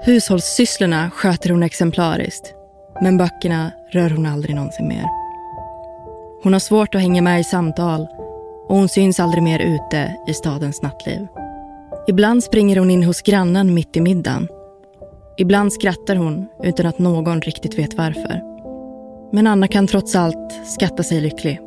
Hushållssysslorna 0.00 1.10
sköter 1.10 1.50
hon 1.50 1.62
exemplariskt, 1.62 2.54
men 3.00 3.18
böckerna 3.18 3.72
rör 3.92 4.10
hon 4.10 4.26
aldrig 4.26 4.54
någonsin 4.54 4.88
mer. 4.88 5.04
Hon 6.42 6.52
har 6.52 6.60
svårt 6.60 6.94
att 6.94 7.00
hänga 7.00 7.22
med 7.22 7.40
i 7.40 7.44
samtal 7.44 8.06
och 8.68 8.76
hon 8.76 8.88
syns 8.88 9.20
aldrig 9.20 9.42
mer 9.42 9.58
ute 9.58 10.16
i 10.28 10.34
stadens 10.34 10.82
nattliv. 10.82 11.26
Ibland 12.08 12.44
springer 12.44 12.76
hon 12.76 12.90
in 12.90 13.04
hos 13.04 13.22
grannen 13.22 13.74
mitt 13.74 13.96
i 13.96 14.00
middagen. 14.00 14.48
Ibland 15.36 15.72
skrattar 15.72 16.16
hon 16.16 16.48
utan 16.62 16.86
att 16.86 16.98
någon 16.98 17.40
riktigt 17.40 17.78
vet 17.78 17.94
varför. 17.94 18.42
Men 19.32 19.46
Anna 19.46 19.68
kan 19.68 19.86
trots 19.86 20.16
allt 20.16 20.52
skatta 20.66 21.02
sig 21.02 21.20
lycklig. 21.20 21.60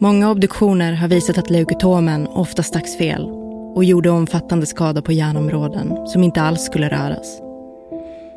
Många 0.00 0.30
obduktioner 0.30 0.92
har 0.92 1.08
visat 1.08 1.38
att 1.38 1.50
leukotomen 1.50 2.26
ofta 2.26 2.62
stacks 2.62 2.96
fel 2.96 3.41
och 3.74 3.84
gjorde 3.84 4.10
omfattande 4.10 4.66
skada 4.66 5.02
på 5.02 5.12
hjärnområden 5.12 6.06
som 6.06 6.22
inte 6.22 6.42
alls 6.42 6.62
skulle 6.62 6.88
röras. 6.88 7.40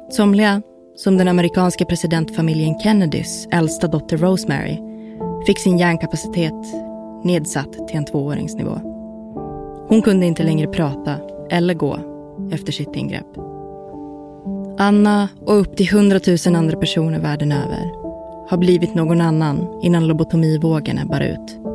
Somliga, 0.10 0.62
som 0.96 1.18
den 1.18 1.28
amerikanska 1.28 1.86
presidentfamiljen 1.86 2.80
Kennedys 2.80 3.48
äldsta 3.52 3.88
dotter 3.88 4.18
Rosemary, 4.18 4.80
fick 5.46 5.60
sin 5.60 5.78
hjärnkapacitet 5.78 6.66
nedsatt 7.24 7.88
till 7.88 7.98
en 7.98 8.06
tvååringsnivå. 8.06 8.80
Hon 9.88 10.02
kunde 10.02 10.26
inte 10.26 10.44
längre 10.44 10.68
prata 10.68 11.16
eller 11.50 11.74
gå 11.74 12.00
efter 12.52 12.72
sitt 12.72 12.96
ingrepp. 12.96 13.38
Anna 14.78 15.30
och 15.46 15.60
upp 15.60 15.78
till 15.78 15.96
100 15.96 16.20
000 16.46 16.56
andra 16.56 16.78
personer 16.78 17.20
världen 17.20 17.52
över 17.52 17.92
har 18.50 18.58
blivit 18.58 18.96
någon 18.96 19.22
annan 19.22 19.80
innan 19.82 20.08
lobotomivågen 20.08 20.98
ebbar 20.98 21.22
ut. 21.22 21.75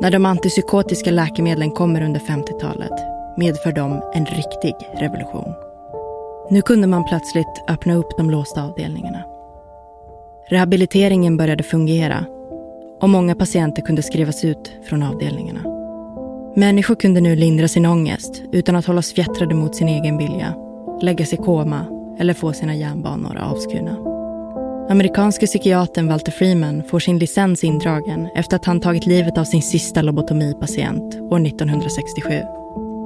När 0.00 0.10
de 0.10 0.26
antipsykotiska 0.26 1.10
läkemedlen 1.10 1.70
kommer 1.70 2.02
under 2.02 2.20
50-talet 2.20 2.92
medför 3.36 3.72
de 3.72 4.02
en 4.14 4.26
riktig 4.26 4.74
revolution. 4.94 5.54
Nu 6.50 6.62
kunde 6.62 6.86
man 6.86 7.04
plötsligt 7.04 7.64
öppna 7.68 7.94
upp 7.94 8.16
de 8.16 8.30
låsta 8.30 8.62
avdelningarna. 8.62 9.24
Rehabiliteringen 10.48 11.36
började 11.36 11.62
fungera 11.62 12.24
och 13.00 13.08
många 13.08 13.34
patienter 13.34 13.82
kunde 13.82 14.02
skrivas 14.02 14.44
ut 14.44 14.72
från 14.88 15.02
avdelningarna. 15.02 15.60
Människor 16.56 16.94
kunde 16.94 17.20
nu 17.20 17.36
lindra 17.36 17.68
sin 17.68 17.86
ångest 17.86 18.42
utan 18.52 18.76
att 18.76 18.86
hållas 18.86 19.12
fjättrade 19.12 19.54
mot 19.54 19.74
sin 19.74 19.88
egen 19.88 20.18
vilja, 20.18 20.54
läggas 21.00 21.32
i 21.32 21.36
koma 21.36 21.86
eller 22.18 22.34
få 22.34 22.52
sina 22.52 22.74
hjärnbanor 22.74 23.36
avskurna. 23.36 24.15
Amerikanske 24.88 25.46
psykiatern 25.46 26.08
Walter 26.08 26.32
Freeman 26.32 26.82
får 26.90 26.98
sin 26.98 27.18
licens 27.18 27.64
indragen 27.64 28.28
efter 28.34 28.56
att 28.56 28.64
han 28.64 28.80
tagit 28.80 29.06
livet 29.06 29.38
av 29.38 29.44
sin 29.44 29.62
sista 29.62 30.02
lobotomipatient 30.02 31.14
år 31.14 31.46
1967. 31.46 32.42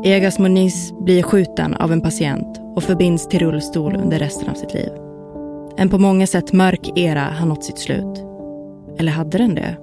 Egas 0.04 0.38
Moniz 0.38 0.92
blir 1.00 1.22
skjuten 1.22 1.74
av 1.74 1.92
en 1.92 2.00
patient 2.00 2.60
och 2.76 2.82
förbinds 2.82 3.28
till 3.28 3.40
rullstol 3.40 3.96
under 3.96 4.18
resten 4.18 4.48
av 4.48 4.54
sitt 4.54 4.74
liv. 4.74 4.88
En 5.76 5.88
på 5.88 5.98
många 5.98 6.26
sätt 6.26 6.52
mörk 6.52 6.98
era 6.98 7.22
har 7.22 7.46
nått 7.46 7.64
sitt 7.64 7.78
slut. 7.78 8.24
Eller 8.98 9.12
hade 9.12 9.38
den 9.38 9.54
det? 9.54 9.76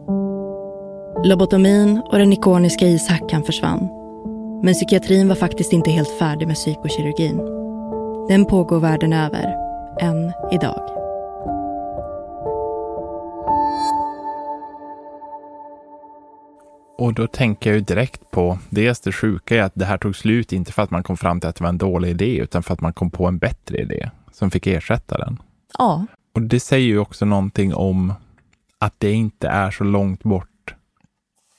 Lobotomin 1.23 2.01
och 2.11 2.17
den 2.17 2.33
ikoniska 2.33 2.85
ishackan 2.85 3.43
försvann. 3.43 3.89
Men 4.63 4.73
psykiatrin 4.73 5.27
var 5.27 5.35
faktiskt 5.35 5.73
inte 5.73 5.91
helt 5.91 6.19
färdig 6.19 6.47
med 6.47 6.55
psykokirurgin. 6.55 7.37
Den 8.27 8.45
pågår 8.45 8.79
världen 8.79 9.13
över, 9.13 9.55
än 10.01 10.31
idag. 10.51 10.96
Och 16.97 17.13
då 17.13 17.27
tänker 17.27 17.69
jag 17.69 17.77
ju 17.77 17.81
direkt 17.81 18.31
på, 18.31 18.59
dels 18.69 18.99
det 18.99 19.11
sjuka 19.11 19.55
är 19.55 19.61
att 19.61 19.75
det 19.75 19.85
här 19.85 19.97
tog 19.97 20.15
slut, 20.15 20.53
inte 20.53 20.71
för 20.71 20.83
att 20.83 20.91
man 20.91 21.03
kom 21.03 21.17
fram 21.17 21.39
till 21.39 21.49
att 21.49 21.55
det 21.55 21.63
var 21.63 21.69
en 21.69 21.77
dålig 21.77 22.09
idé, 22.09 22.37
utan 22.37 22.63
för 22.63 22.73
att 22.73 22.81
man 22.81 22.93
kom 22.93 23.11
på 23.11 23.27
en 23.27 23.37
bättre 23.37 23.77
idé 23.77 24.09
som 24.31 24.51
fick 24.51 24.67
ersätta 24.67 25.17
den. 25.17 25.37
Ja. 25.77 26.05
Och 26.33 26.41
det 26.41 26.59
säger 26.59 26.87
ju 26.87 26.99
också 26.99 27.25
någonting 27.25 27.73
om 27.73 28.13
att 28.79 28.93
det 28.97 29.11
inte 29.11 29.47
är 29.47 29.71
så 29.71 29.83
långt 29.83 30.23
bort, 30.23 30.75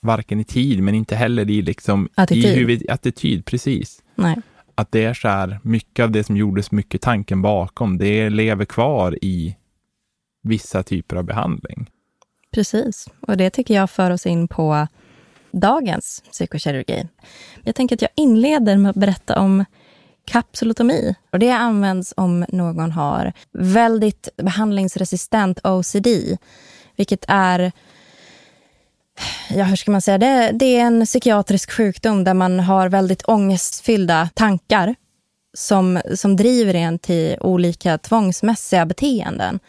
varken 0.02 0.40
i 0.40 0.44
tid, 0.44 0.82
men 0.82 0.94
inte 0.94 1.16
heller 1.16 1.50
i 1.50 1.62
liksom... 1.62 2.08
Attityd. 2.14 2.44
I 2.44 2.54
huvud, 2.54 2.90
attityd, 2.90 3.44
precis. 3.44 4.02
Nej. 4.14 4.36
Att 4.74 4.92
det 4.92 5.04
är 5.04 5.14
så 5.14 5.28
här, 5.28 5.60
mycket 5.62 6.02
av 6.02 6.10
det 6.10 6.24
som 6.24 6.36
gjordes, 6.36 6.70
mycket 6.70 7.02
tanken 7.02 7.42
bakom, 7.42 7.98
det 7.98 8.30
lever 8.30 8.64
kvar 8.64 9.24
i 9.24 9.56
vissa 10.42 10.82
typer 10.82 11.16
av 11.16 11.24
behandling. 11.24 11.90
Precis, 12.50 13.08
och 13.20 13.36
det 13.36 13.50
tycker 13.50 13.74
jag 13.74 13.90
för 13.90 14.10
oss 14.10 14.26
in 14.26 14.48
på 14.48 14.86
dagens 15.50 16.22
psykokirurgi. 16.30 17.08
Jag 17.64 17.74
tänker 17.74 17.96
att 17.96 18.02
jag 18.02 18.10
inleder 18.14 18.76
med 18.76 18.90
att 18.90 18.96
berätta 18.96 19.40
om 19.40 19.64
kapsulotomi. 20.24 21.14
Och 21.32 21.38
det 21.38 21.50
används 21.50 22.14
om 22.16 22.44
någon 22.48 22.92
har 22.92 23.32
väldigt 23.52 24.28
behandlingsresistent 24.36 25.66
OCD, 25.66 26.06
vilket 26.96 27.24
är 27.28 27.72
ja, 29.50 29.64
hur 29.64 29.76
ska 29.76 29.90
man 29.90 30.02
säga, 30.02 30.18
det, 30.18 30.50
det, 30.52 30.76
är 30.76 30.80
en 30.80 31.06
psykiatrisk 31.06 31.70
sjukdom 31.70 32.24
där 32.24 32.34
man 32.34 32.60
har 32.60 32.88
väldigt 32.88 33.28
ångestfyllda 33.28 34.28
tankar 34.34 34.94
som, 35.56 36.00
som 36.14 36.36
driver 36.36 36.74
en 36.74 36.98
till 36.98 37.36
olika 37.40 37.98
tvångsmässiga 37.98 38.86
beteenden. 38.86 39.60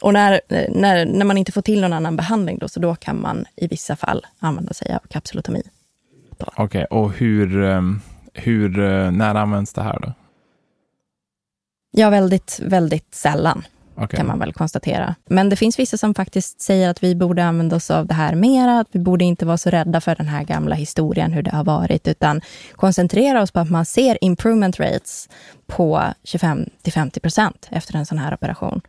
Och 0.00 0.12
när, 0.12 0.40
när, 0.68 1.06
när 1.06 1.24
man 1.24 1.38
inte 1.38 1.52
får 1.52 1.62
till 1.62 1.80
någon 1.80 1.92
annan 1.92 2.16
behandling 2.16 2.58
då, 2.58 2.68
så 2.68 2.80
då 2.80 2.94
kan 2.94 3.20
man 3.20 3.44
i 3.56 3.66
vissa 3.66 3.96
fall 3.96 4.26
använda 4.38 4.72
sig 4.72 4.94
av 4.94 5.08
kapsulotomi. 5.08 5.62
Okej, 6.38 6.64
okay, 6.64 6.84
och 6.84 7.12
hur, 7.12 7.64
ehm, 7.64 8.00
hur, 8.32 8.78
eh, 8.78 9.10
när 9.10 9.34
används 9.34 9.72
det 9.72 9.82
här 9.82 9.98
då? 10.00 10.12
Ja, 11.90 12.10
väldigt, 12.10 12.60
väldigt 12.62 13.14
sällan. 13.14 13.64
Okay. 13.96 14.16
kan 14.16 14.26
man 14.26 14.38
väl 14.38 14.52
konstatera. 14.52 15.14
Men 15.24 15.48
det 15.48 15.56
finns 15.56 15.78
vissa 15.78 15.96
som 15.96 16.14
faktiskt 16.14 16.60
säger 16.60 16.90
att 16.90 17.02
vi 17.02 17.14
borde 17.14 17.44
använda 17.44 17.76
oss 17.76 17.90
av 17.90 18.06
det 18.06 18.14
här 18.14 18.34
mera, 18.34 18.80
att 18.80 18.88
vi 18.92 18.98
borde 18.98 19.24
inte 19.24 19.46
vara 19.46 19.58
så 19.58 19.70
rädda 19.70 20.00
för 20.00 20.14
den 20.14 20.26
här 20.26 20.44
gamla 20.44 20.74
historien, 20.74 21.32
hur 21.32 21.42
det 21.42 21.50
har 21.50 21.64
varit, 21.64 22.08
utan 22.08 22.40
koncentrera 22.72 23.42
oss 23.42 23.50
på 23.50 23.60
att 23.60 23.70
man 23.70 23.86
ser 23.86 24.18
improvement 24.20 24.80
rates 24.80 25.28
på 25.66 26.02
25 26.24 26.66
50 26.94 27.20
procent 27.20 27.68
efter 27.70 27.96
en 27.96 28.06
sån 28.06 28.18
här 28.18 28.34
operation. 28.34 28.80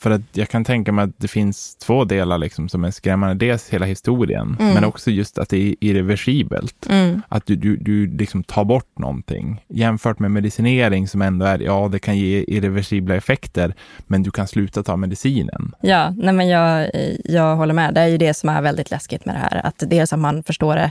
För 0.00 0.10
att 0.10 0.20
jag 0.32 0.48
kan 0.48 0.64
tänka 0.64 0.92
mig 0.92 1.04
att 1.04 1.18
det 1.18 1.28
finns 1.28 1.76
två 1.76 2.04
delar 2.04 2.38
liksom 2.38 2.68
som 2.68 2.84
är 2.84 2.90
skrämmande. 2.90 3.46
Dels 3.46 3.68
hela 3.68 3.86
historien, 3.86 4.56
mm. 4.60 4.74
men 4.74 4.84
också 4.84 5.10
just 5.10 5.38
att 5.38 5.48
det 5.48 5.56
är 5.56 5.74
irreversibelt. 5.80 6.86
Mm. 6.90 7.22
Att 7.28 7.46
du, 7.46 7.56
du, 7.56 7.76
du 7.76 8.06
liksom 8.06 8.44
tar 8.44 8.64
bort 8.64 8.98
någonting. 8.98 9.64
Jämfört 9.68 10.18
med 10.18 10.30
medicinering 10.30 11.08
som 11.08 11.22
ändå 11.22 11.46
är, 11.46 11.58
ja, 11.58 11.88
det 11.92 11.98
kan 11.98 12.18
ge 12.18 12.44
irreversibla 12.48 13.14
effekter, 13.14 13.74
men 14.06 14.22
du 14.22 14.30
kan 14.30 14.46
sluta 14.46 14.82
ta 14.82 14.96
medicinen. 14.96 15.72
Ja, 15.80 16.10
nej 16.16 16.34
men 16.34 16.48
jag, 16.48 16.90
jag 17.24 17.56
håller 17.56 17.74
med. 17.74 17.94
Det 17.94 18.00
är 18.00 18.06
ju 18.06 18.18
det 18.18 18.34
som 18.34 18.48
är 18.48 18.62
väldigt 18.62 18.90
läskigt 18.90 19.24
med 19.24 19.34
det 19.34 19.38
här. 19.38 19.66
Att 19.66 19.82
dels 19.86 20.12
att 20.12 20.18
man 20.18 20.42
förstår 20.42 20.76
det 20.76 20.90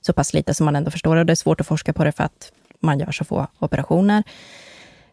så 0.00 0.12
pass 0.12 0.34
lite 0.34 0.54
som 0.54 0.64
man 0.64 0.76
ändå 0.76 0.90
förstår 0.90 1.16
det. 1.16 1.24
Det 1.24 1.32
är 1.32 1.34
svårt 1.34 1.60
att 1.60 1.66
forska 1.66 1.92
på 1.92 2.04
det 2.04 2.12
för 2.12 2.24
att 2.24 2.52
man 2.80 2.98
gör 2.98 3.12
så 3.12 3.24
få 3.24 3.46
operationer. 3.58 4.22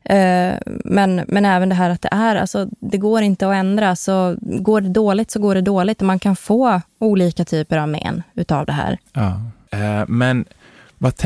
Eh, 0.05 0.57
men, 0.65 1.21
men 1.27 1.45
även 1.45 1.69
det 1.69 1.75
här 1.75 1.89
att 1.89 2.01
det 2.01 2.09
är, 2.11 2.35
alltså, 2.35 2.67
det 2.79 2.97
går 2.97 3.21
inte 3.21 3.47
att 3.47 3.55
ändra. 3.55 3.95
Så 3.95 4.37
går 4.41 4.81
det 4.81 4.89
dåligt 4.89 5.31
så 5.31 5.39
går 5.39 5.55
det 5.55 5.61
dåligt. 5.61 6.01
Och 6.01 6.07
man 6.07 6.19
kan 6.19 6.35
få 6.35 6.81
olika 6.99 7.45
typer 7.45 7.77
av 7.77 7.89
men 7.89 8.23
utav 8.33 8.65
det 8.65 8.73
här. 8.73 8.97
Ja. 9.13 9.41
Eh, 9.71 10.03
men 10.07 10.45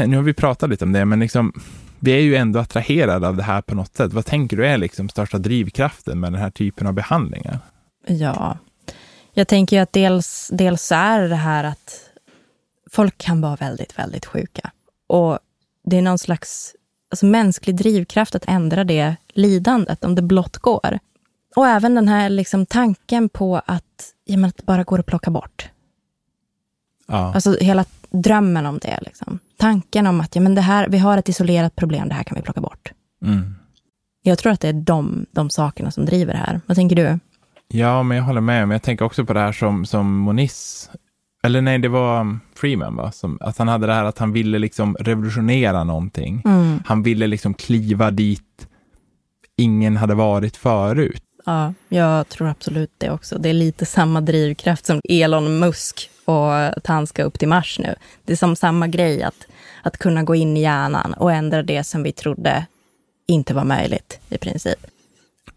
nu 0.06 0.16
har 0.16 0.24
vi 0.24 0.34
pratat 0.34 0.70
lite 0.70 0.86
om 0.86 0.92
det, 0.92 1.06
men 1.06 1.20
liksom, 1.20 1.54
vi 2.00 2.12
är 2.12 2.22
ju 2.22 2.36
ändå 2.36 2.60
attraherade 2.60 3.28
av 3.28 3.38
det 3.38 3.44
här 3.44 3.62
på 3.62 3.76
något 3.76 3.96
sätt. 3.96 4.14
Vad 4.14 4.26
tänker 4.26 4.58
du 4.58 4.68
är 4.68 4.78
liksom 4.78 5.10
största 5.10 5.38
drivkraften 5.38 6.20
med 6.20 6.32
den 6.32 6.42
här 6.42 6.50
typen 6.50 6.88
av 6.88 6.94
behandlingar? 6.94 7.60
Ja, 8.08 8.58
jag 9.34 9.48
tänker 9.48 9.76
ju 9.76 9.84
att 9.84 9.94
dels, 9.94 10.50
dels 10.54 10.92
är 10.92 11.22
det 11.22 11.36
här 11.36 11.64
att 11.64 12.00
folk 12.92 13.18
kan 13.18 13.42
vara 13.42 13.56
väldigt, 13.56 14.00
väldigt 14.00 14.26
sjuka. 14.26 14.72
Och 15.08 15.40
det 15.86 15.98
är 15.98 16.02
någon 16.02 16.18
slags 16.20 16.76
alltså 17.10 17.26
mänsklig 17.26 17.76
drivkraft 17.76 18.36
att 18.36 18.46
ändra 18.48 18.84
det 18.84 19.16
lidandet, 19.34 20.04
om 20.04 20.16
det 20.16 20.22
blott 20.22 20.58
går. 20.58 21.00
Och 21.56 21.68
även 21.68 21.96
den 21.96 22.08
här 22.08 22.30
liksom 22.30 22.66
tanken 22.66 23.30
på 23.30 23.62
att, 23.66 24.14
ja, 24.26 24.38
men 24.38 24.50
att 24.50 24.58
det 24.58 24.66
bara 24.66 24.84
går 24.84 25.00
att 25.00 25.06
plocka 25.06 25.32
bort. 25.32 25.70
Ja. 27.08 27.34
Alltså 27.34 27.58
hela 27.60 27.86
drömmen 28.10 28.66
om 28.66 28.80
det. 28.80 29.00
Liksom. 29.02 29.40
Tanken 29.58 30.08
om 30.08 30.22
att 30.22 30.36
ja, 30.36 30.42
men 30.42 30.56
det 30.56 30.62
här, 30.62 30.88
vi 30.90 30.98
har 30.98 31.18
ett 31.18 31.30
isolerat 31.30 31.76
problem, 31.76 32.10
det 32.10 32.16
här 32.16 32.24
kan 32.24 32.36
vi 32.36 32.42
plocka 32.42 32.62
bort. 32.62 32.92
Mm. 33.26 33.56
Jag 34.22 34.38
tror 34.38 34.52
att 34.52 34.62
det 34.62 34.68
är 34.68 34.74
de, 34.74 35.26
de 35.32 35.50
sakerna 35.50 35.92
som 35.92 36.06
driver 36.06 36.34
det 36.34 36.40
här. 36.40 36.62
Vad 36.66 36.78
tänker 36.78 36.96
du? 36.96 37.20
Ja, 37.68 38.04
men 38.04 38.18
jag 38.18 38.24
håller 38.24 38.42
med. 38.42 38.68
Men 38.68 38.76
jag 38.76 38.82
tänker 38.82 39.06
också 39.06 39.26
på 39.26 39.34
det 39.34 39.40
här 39.40 39.52
som, 39.52 39.86
som 39.86 40.18
Moniz 40.18 40.90
eller 41.44 41.62
nej, 41.62 41.80
det 41.80 41.88
var 41.88 42.20
um, 42.20 42.40
Freeman, 42.56 42.96
va? 42.96 43.12
Som, 43.12 43.38
att 43.42 43.58
han 43.58 43.68
hade 43.68 43.88
det 43.88 43.94
här 43.94 44.06
att 44.06 44.18
han 44.18 44.34
ville 44.34 44.60
liksom 44.60 44.96
revolutionera 45.00 45.84
någonting. 45.84 46.42
Mm. 46.46 46.80
Han 46.86 47.04
ville 47.04 47.28
liksom 47.28 47.54
kliva 47.54 48.12
dit 48.12 48.68
ingen 49.56 49.98
hade 49.98 50.16
varit 50.16 50.58
förut. 50.58 51.24
Ja, 51.46 51.74
jag 51.90 52.30
tror 52.30 52.48
absolut 52.48 52.92
det 52.98 53.10
också. 53.10 53.38
Det 53.38 53.50
är 53.50 53.54
lite 53.54 53.86
samma 53.86 54.22
drivkraft 54.22 54.86
som 54.86 55.02
Elon 55.10 55.60
Musk 55.60 56.10
och 56.26 56.60
att 56.60 56.88
han 56.88 57.08
ska 57.08 57.24
upp 57.24 57.40
till 57.40 57.48
Mars 57.48 57.80
nu. 57.80 57.96
Det 58.26 58.32
är 58.32 58.38
som 58.38 58.56
samma 58.56 58.88
grej, 58.88 59.24
att, 59.24 59.48
att 59.84 59.98
kunna 59.98 60.24
gå 60.24 60.36
in 60.36 60.58
i 60.58 60.62
hjärnan 60.62 61.14
och 61.14 61.32
ändra 61.32 61.64
det 61.64 61.84
som 61.84 62.04
vi 62.04 62.12
trodde 62.12 62.66
inte 63.28 63.54
var 63.54 63.64
möjligt 63.64 64.20
i 64.30 64.38
princip. 64.38 64.86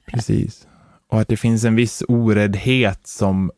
Precis. 0.06 0.66
Och 1.08 1.20
att 1.20 1.28
det 1.28 1.36
finns 1.36 1.64
en 1.64 1.76
viss 1.76 2.02
oräddhet 2.08 3.06
som 3.06 3.50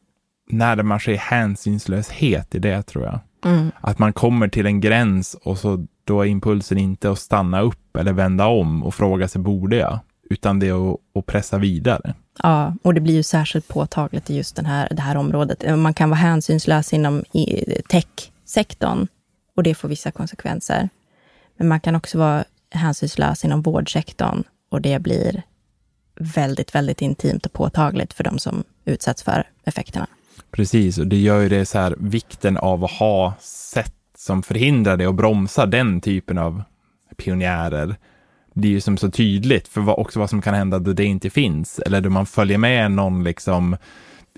närmar 0.51 0.99
sig 0.99 1.17
hänsynslöshet 1.17 2.55
i 2.55 2.59
det, 2.59 2.83
tror 2.83 3.05
jag. 3.05 3.21
Mm. 3.45 3.71
Att 3.81 3.99
man 3.99 4.13
kommer 4.13 4.49
till 4.49 4.67
en 4.67 4.81
gräns 4.81 5.35
och 5.35 5.59
så 5.59 5.87
då 6.05 6.21
är 6.21 6.27
impulsen 6.27 6.79
inte 6.79 7.11
att 7.11 7.19
stanna 7.19 7.61
upp 7.61 7.97
eller 7.97 8.13
vända 8.13 8.47
om 8.47 8.83
och 8.83 8.95
fråga 8.95 9.29
sig, 9.29 9.41
borde 9.41 9.77
jag? 9.77 9.99
Utan 10.31 10.59
det 10.59 10.69
är 10.69 10.93
att, 10.93 11.27
pressa 11.27 11.59
vidare. 11.59 12.15
Ja, 12.43 12.75
och 12.83 12.95
det 12.95 13.01
blir 13.01 13.15
ju 13.15 13.23
särskilt 13.23 13.69
påtagligt 13.69 14.31
i 14.31 14.37
just 14.37 14.57
den 14.57 14.67
här, 14.67 14.89
det 14.91 15.03
här 15.03 15.17
området. 15.17 15.79
Man 15.79 15.95
kan 15.95 16.11
vara 16.11 16.21
hänsynslös 16.21 16.93
inom 16.93 17.25
techsektorn 17.89 19.07
och 19.57 19.63
det 19.63 19.75
får 19.75 19.89
vissa 19.89 20.11
konsekvenser. 20.11 20.89
Men 21.57 21.69
man 21.69 21.81
kan 21.81 21.97
också 21.97 22.19
vara 22.19 22.45
hänsynslös 22.71 23.45
inom 23.45 23.63
vårdsektorn 23.63 24.43
och 24.71 24.81
det 24.81 24.99
blir 24.99 25.43
väldigt, 26.17 26.75
väldigt 26.75 27.03
intimt 27.03 27.47
och 27.47 27.53
påtagligt 27.53 28.13
för 28.13 28.25
de 28.25 28.39
som 28.39 28.65
utsätts 28.85 29.23
för 29.23 29.49
effekterna. 29.65 30.07
Precis, 30.55 30.99
och 30.99 31.07
det 31.07 31.17
gör 31.17 31.41
ju 31.41 31.49
det 31.49 31.67
så 31.67 31.79
här, 31.79 31.95
vikten 31.99 32.57
av 32.57 32.85
att 32.85 32.91
ha 32.91 33.35
sätt 33.41 33.95
som 34.19 34.43
förhindrar 34.43 34.97
det 34.97 35.07
och 35.07 35.15
bromsar 35.15 35.67
den 35.67 36.01
typen 36.01 36.39
av 36.39 36.63
pionjärer 37.17 37.97
blir 38.55 38.71
ju 38.71 38.81
som 38.81 38.97
så 38.97 39.11
tydligt 39.11 39.69
för 39.69 39.81
vad, 39.81 39.99
också 39.99 40.19
vad 40.21 40.31
som 40.31 40.43
kan 40.43 40.55
hända 40.55 40.79
då 40.79 40.93
det 40.93 41.05
inte 41.05 41.31
finns, 41.31 41.79
eller 41.79 42.01
då 42.01 42.11
man 42.11 42.27
följer 42.27 42.59
med 42.59 42.91
någon 42.93 43.25
liksom 43.25 43.77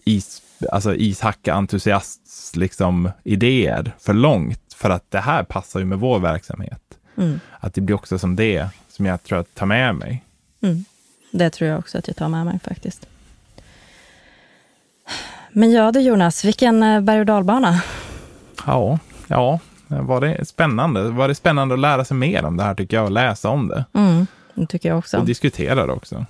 is, 0.05 0.43
alltså 0.73 0.95
ishacka-entusiasts 0.95 2.57
liksom 2.57 3.11
idéer 3.25 3.93
för 3.99 4.15
långt, 4.15 4.75
för 4.77 4.91
att 4.91 5.11
det 5.11 5.21
här 5.21 5.43
passar 5.43 5.81
ju 5.81 5.87
med 5.87 5.99
vår 5.99 6.19
verksamhet. 6.19 6.83
Mm. 7.17 7.41
Att 7.61 7.75
det 7.75 7.81
blir 7.81 7.97
också 7.97 8.19
som 8.19 8.37
det, 8.37 8.69
som 8.89 9.07
jag 9.07 9.23
tror 9.23 9.39
att 9.39 9.55
tar 9.55 9.67
med 9.67 9.95
mig. 9.95 10.25
Mm. 10.61 10.85
Det 11.31 11.51
tror 11.51 11.71
jag 11.71 11.79
också 11.79 11.99
att 11.99 12.09
jag 12.09 12.17
tar 12.17 12.29
med 12.29 12.45
mig 12.45 12.59
faktiskt. 12.65 13.07
Men 15.59 15.73
ja 15.73 15.93
du 15.93 16.01
Jonas, 16.01 16.45
vilken 16.45 16.83
eh, 16.83 17.01
berg 17.01 17.21
och 17.21 17.27
dalbana. 17.27 17.81
Ja, 18.67 18.99
ja, 19.27 19.59
var 19.89 20.21
det 20.21 20.49
spännande. 20.49 21.11
Var 21.11 21.29
det 21.29 21.35
spännande 21.35 21.75
att 21.75 21.81
lära 21.81 22.05
sig 22.05 22.17
mer 22.17 22.45
om 22.45 22.57
det 22.57 22.63
här 22.63 22.75
tycker 22.75 22.97
jag 22.97 23.05
och 23.05 23.11
läsa 23.11 23.49
om 23.49 23.69
det. 23.69 23.85
Mm, 23.95 24.27
det 24.55 24.67
tycker 24.67 24.89
jag 24.89 24.99
också. 24.99 25.19
Och 25.19 25.27
diskutera 25.27 25.87
det 25.87 25.93
också. 25.93 26.25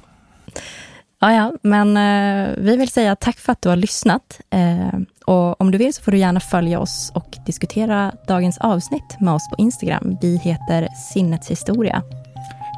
Ja, 1.18 1.32
ja, 1.32 1.52
men 1.62 1.96
eh, 1.96 2.54
vi 2.58 2.76
vill 2.76 2.88
säga 2.88 3.16
tack 3.16 3.38
för 3.38 3.52
att 3.52 3.62
du 3.62 3.68
har 3.68 3.76
lyssnat. 3.76 4.40
Eh, 4.50 4.98
och 5.24 5.60
om 5.60 5.70
du 5.70 5.78
vill 5.78 5.94
så 5.94 6.02
får 6.02 6.12
du 6.12 6.18
gärna 6.18 6.40
följa 6.40 6.80
oss 6.80 7.12
och 7.14 7.36
diskutera 7.46 8.12
dagens 8.28 8.58
avsnitt 8.58 9.20
med 9.20 9.34
oss 9.34 9.50
på 9.50 9.56
Instagram. 9.58 10.16
Vi 10.22 10.36
heter 10.36 10.88
Sinnets 11.12 11.50
historia. 11.50 12.02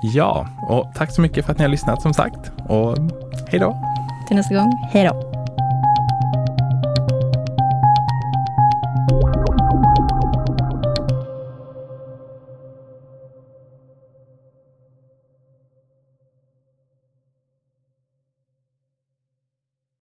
Ja, 0.03 0.49
och 0.69 0.93
tack 0.95 1.15
så 1.15 1.21
mycket 1.21 1.45
för 1.45 1.53
att 1.53 1.59
ni 1.59 1.65
har 1.65 1.71
lyssnat 1.71 2.03
som 2.03 2.15
sagt. 2.15 2.53
Och 2.69 2.97
hej 3.49 3.61
då. 3.61 3.83
Till 4.27 4.37
nästa 4.37 4.55
gång, 4.55 4.73
hej 4.93 5.05
då. 5.05 5.48